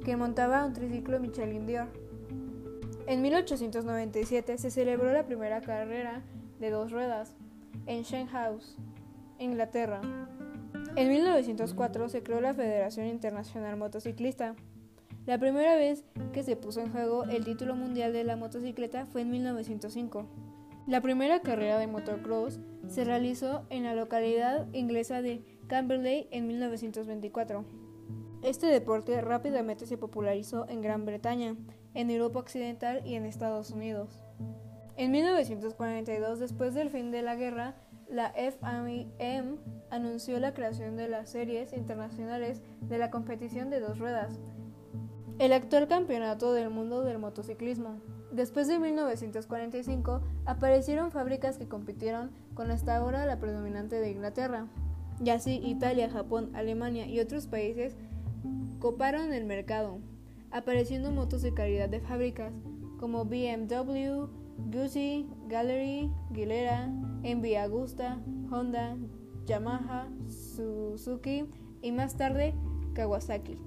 que 0.03 0.17
montaba 0.17 0.65
un 0.65 0.73
triciclo 0.73 1.19
Michelin 1.19 1.67
Dior. 1.67 1.87
En 3.05 3.21
1897 3.21 4.57
se 4.57 4.71
celebró 4.71 5.13
la 5.13 5.25
primera 5.27 5.61
carrera 5.61 6.23
de 6.59 6.71
dos 6.71 6.91
ruedas 6.91 7.35
en 7.85 8.03
House, 8.27 8.75
Inglaterra. 9.37 10.01
En 10.95 11.09
1904 11.09 12.09
se 12.09 12.23
creó 12.23 12.41
la 12.41 12.55
Federación 12.55 13.05
Internacional 13.05 13.77
Motociclista. 13.77 14.55
La 15.27 15.37
primera 15.37 15.75
vez 15.75 16.05
que 16.31 16.41
se 16.41 16.55
puso 16.55 16.79
en 16.79 16.89
juego 16.89 17.25
el 17.25 17.43
título 17.43 17.75
mundial 17.75 18.13
de 18.13 18.23
la 18.23 18.37
motocicleta 18.37 19.05
fue 19.05 19.23
en 19.23 19.29
1905. 19.29 20.25
La 20.87 21.01
primera 21.01 21.41
carrera 21.41 21.77
de 21.79 21.85
motocross 21.85 22.61
se 22.87 23.03
realizó 23.03 23.65
en 23.69 23.83
la 23.83 23.93
localidad 23.93 24.67
inglesa 24.71 25.21
de 25.21 25.43
Camberley 25.67 26.29
en 26.31 26.47
1924. 26.47 27.65
Este 28.41 28.67
deporte 28.67 29.19
rápidamente 29.19 29.85
se 29.85 29.97
popularizó 29.97 30.65
en 30.69 30.81
Gran 30.81 31.05
Bretaña, 31.05 31.57
en 31.93 32.09
Europa 32.09 32.39
Occidental 32.39 33.05
y 33.05 33.15
en 33.15 33.25
Estados 33.25 33.71
Unidos. 33.71 34.23
En 34.95 35.11
1942, 35.11 36.39
después 36.39 36.73
del 36.73 36.89
fin 36.89 37.11
de 37.11 37.21
la 37.21 37.35
guerra, 37.35 37.75
la 38.09 38.31
FIM 38.31 39.57
anunció 39.89 40.39
la 40.39 40.53
creación 40.53 40.95
de 40.95 41.09
las 41.09 41.27
series 41.27 41.73
internacionales 41.73 42.61
de 42.79 42.97
la 42.97 43.11
competición 43.11 43.69
de 43.69 43.81
dos 43.81 43.99
ruedas, 43.99 44.39
el 45.39 45.53
actual 45.53 45.87
campeonato 45.87 46.53
del 46.53 46.69
mundo 46.69 47.03
del 47.03 47.19
motociclismo. 47.19 48.01
Después 48.31 48.67
de 48.67 48.79
1945 48.79 50.21
aparecieron 50.45 51.11
fábricas 51.11 51.57
que 51.57 51.67
compitieron 51.67 52.31
con 52.55 52.71
hasta 52.71 52.97
ahora 52.97 53.25
la 53.25 53.39
predominante 53.39 53.99
de 53.99 54.11
Inglaterra, 54.11 54.67
y 55.23 55.29
así 55.29 55.59
Italia, 55.63 56.09
Japón, 56.09 56.51
Alemania 56.53 57.07
y 57.07 57.19
otros 57.19 57.47
países 57.47 57.95
coparon 58.79 59.33
el 59.33 59.45
mercado, 59.45 59.99
apareciendo 60.51 61.11
motos 61.11 61.41
de 61.41 61.53
calidad 61.53 61.89
de 61.89 61.99
fábricas 61.99 62.53
como 62.99 63.25
BMW, 63.25 64.27
Guzzi, 64.71 65.27
Gallery, 65.47 66.11
Gilera, 66.33 66.91
Envy 67.23 67.55
Agusta, 67.55 68.19
Honda, 68.51 68.97
Yamaha, 69.45 70.07
Suzuki 70.27 71.45
y 71.81 71.91
más 71.91 72.17
tarde 72.17 72.53
Kawasaki. 72.93 73.66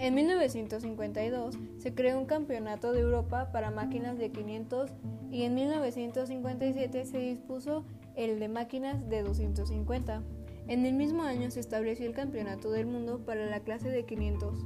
En 0.00 0.14
1952 0.14 1.58
se 1.76 1.94
creó 1.94 2.18
un 2.18 2.24
campeonato 2.24 2.94
de 2.94 3.00
Europa 3.00 3.52
para 3.52 3.70
máquinas 3.70 4.16
de 4.16 4.32
500 4.32 4.90
y 5.30 5.42
en 5.42 5.54
1957 5.54 7.04
se 7.04 7.18
dispuso 7.18 7.84
el 8.16 8.40
de 8.40 8.48
máquinas 8.48 9.10
de 9.10 9.22
250. 9.22 10.22
En 10.68 10.86
el 10.86 10.94
mismo 10.94 11.24
año 11.24 11.50
se 11.50 11.60
estableció 11.60 12.06
el 12.06 12.14
campeonato 12.14 12.70
del 12.70 12.86
mundo 12.86 13.18
para 13.26 13.44
la 13.44 13.60
clase 13.60 13.90
de 13.90 14.06
500, 14.06 14.64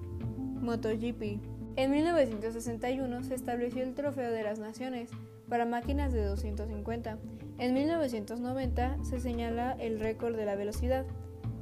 MotoGP. 0.61 1.41
En 1.75 1.91
1961 1.91 3.25
se 3.25 3.35
estableció 3.35 3.83
el 3.83 3.95
Trofeo 3.95 4.31
de 4.31 4.45
las 4.45 4.61
Naciones 4.61 5.11
para 5.49 5.67
máquinas 5.67 6.13
de 6.13 6.25
250. 6.25 7.19
En 7.59 7.75
1990 7.75 8.99
se 9.03 9.19
señala 9.19 9.73
el 9.81 9.99
récord 9.99 10.37
de 10.37 10.47
la 10.47 10.55
velocidad, 10.55 11.05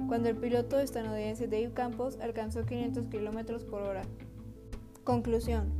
cuando 0.09 0.29
el 0.29 0.37
piloto 0.37 0.79
estadounidense 0.81 1.47
Dave 1.47 1.73
Campos 1.75 2.19
alcanzó 2.21 2.65
500 2.65 3.07
km 3.07 3.65
por 3.65 3.83
hora. 3.83 4.03
Conclusión. 5.05 5.73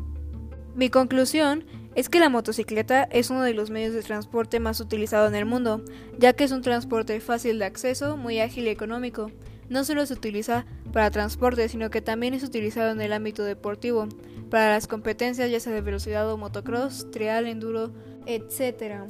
Mi 0.75 0.89
conclusión 0.89 1.65
es 1.95 2.09
que 2.09 2.19
la 2.19 2.31
motocicleta 2.31 3.03
es 3.05 3.29
uno 3.29 3.43
de 3.43 3.53
los 3.53 3.71
medios 3.71 3.93
de 3.93 4.03
transporte 4.03 4.59
más 4.59 4.81
utilizado 4.81 5.29
en 5.29 5.35
el 5.35 5.45
mundo, 5.45 5.85
ya 6.19 6.33
que 6.33 6.45
es 6.45 6.53
un 6.53 6.63
transporte 6.63 7.21
fácil 7.21 7.59
de 7.59 7.67
acceso, 7.67 8.17
muy 8.17 8.41
ágil 8.41 8.67
y 8.67 8.71
económico. 8.71 9.31
No 9.69 9.85
solo 9.85 10.07
se 10.07 10.15
utiliza 10.15 10.65
para 10.93 11.11
transporte, 11.11 11.69
sino 11.69 11.91
que 11.91 12.01
también 12.01 12.33
es 12.35 12.43
utilizado 12.43 12.91
en 12.91 13.01
el 13.01 13.13
ámbito 13.13 13.45
deportivo, 13.45 14.09
para 14.51 14.71
las 14.71 14.87
competencias 14.87 15.51
ya 15.51 15.61
sea 15.61 15.73
de 15.73 15.81
velocidad 15.81 16.31
o 16.31 16.37
motocross, 16.37 17.11
trial, 17.11 17.47
enduro, 17.47 17.91
etc. 18.27 19.05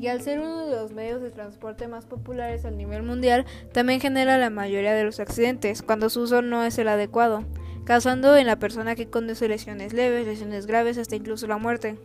Y 0.00 0.08
al 0.08 0.22
ser 0.22 0.40
uno 0.40 0.66
de 0.66 0.76
los 0.76 0.92
medios 0.92 1.22
de 1.22 1.30
transporte 1.30 1.88
más 1.88 2.06
populares 2.06 2.64
a 2.64 2.70
nivel 2.70 3.02
mundial, 3.02 3.46
también 3.72 4.00
genera 4.00 4.38
la 4.38 4.50
mayoría 4.50 4.94
de 4.94 5.04
los 5.04 5.20
accidentes, 5.20 5.82
cuando 5.82 6.10
su 6.10 6.22
uso 6.22 6.42
no 6.42 6.64
es 6.64 6.78
el 6.78 6.88
adecuado, 6.88 7.44
causando 7.84 8.36
en 8.36 8.46
la 8.46 8.58
persona 8.58 8.94
que 8.94 9.08
conduce 9.08 9.48
lesiones 9.48 9.92
leves, 9.92 10.26
lesiones 10.26 10.66
graves, 10.66 10.98
hasta 10.98 11.16
incluso 11.16 11.46
la 11.46 11.58
muerte. 11.58 11.98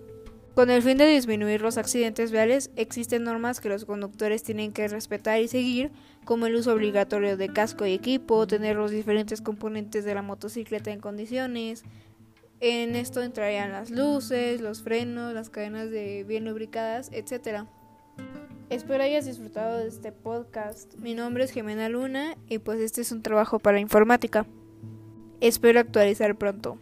Con 0.58 0.72
el 0.72 0.82
fin 0.82 0.98
de 0.98 1.06
disminuir 1.06 1.62
los 1.62 1.78
accidentes 1.78 2.32
viales, 2.32 2.72
existen 2.76 3.24
normas 3.24 3.60
que 3.60 3.70
los 3.70 3.86
conductores 3.86 4.42
tienen 4.42 4.74
que 4.74 4.88
respetar 4.88 5.40
y 5.40 5.48
seguir, 5.48 5.92
como 6.26 6.48
el 6.48 6.56
uso 6.56 6.74
obligatorio 6.74 7.38
de 7.38 7.50
casco 7.50 7.86
y 7.86 7.94
equipo, 7.94 8.48
tener 8.48 8.76
los 8.76 8.90
diferentes 8.90 9.42
componentes 9.42 10.04
de 10.04 10.16
la 10.16 10.24
motocicleta 10.24 10.90
en 10.90 11.00
condiciones, 11.00 11.84
en 12.60 12.96
esto 12.96 13.22
entrarían 13.22 13.72
las 13.72 13.92
luces, 13.92 14.62
los 14.62 14.82
frenos, 14.82 15.34
las 15.34 15.50
cadenas 15.50 15.90
de 15.90 16.24
bien 16.24 16.46
lubricadas, 16.46 17.10
etc. 17.12 17.66
Espero 18.70 19.04
hayas 19.04 19.26
disfrutado 19.26 19.78
de 19.78 19.88
este 19.88 20.12
podcast. 20.12 20.96
Mi 20.96 21.14
nombre 21.14 21.44
es 21.44 21.52
Jimena 21.52 21.90
Luna 21.90 22.36
y 22.50 22.60
pues 22.60 22.80
este 22.82 23.02
es 23.02 23.12
un 23.12 23.22
trabajo 23.22 23.60
para 23.60 23.80
informática. 23.80 24.46
Espero 25.40 25.80
actualizar 25.80 26.36
pronto. 26.36 26.80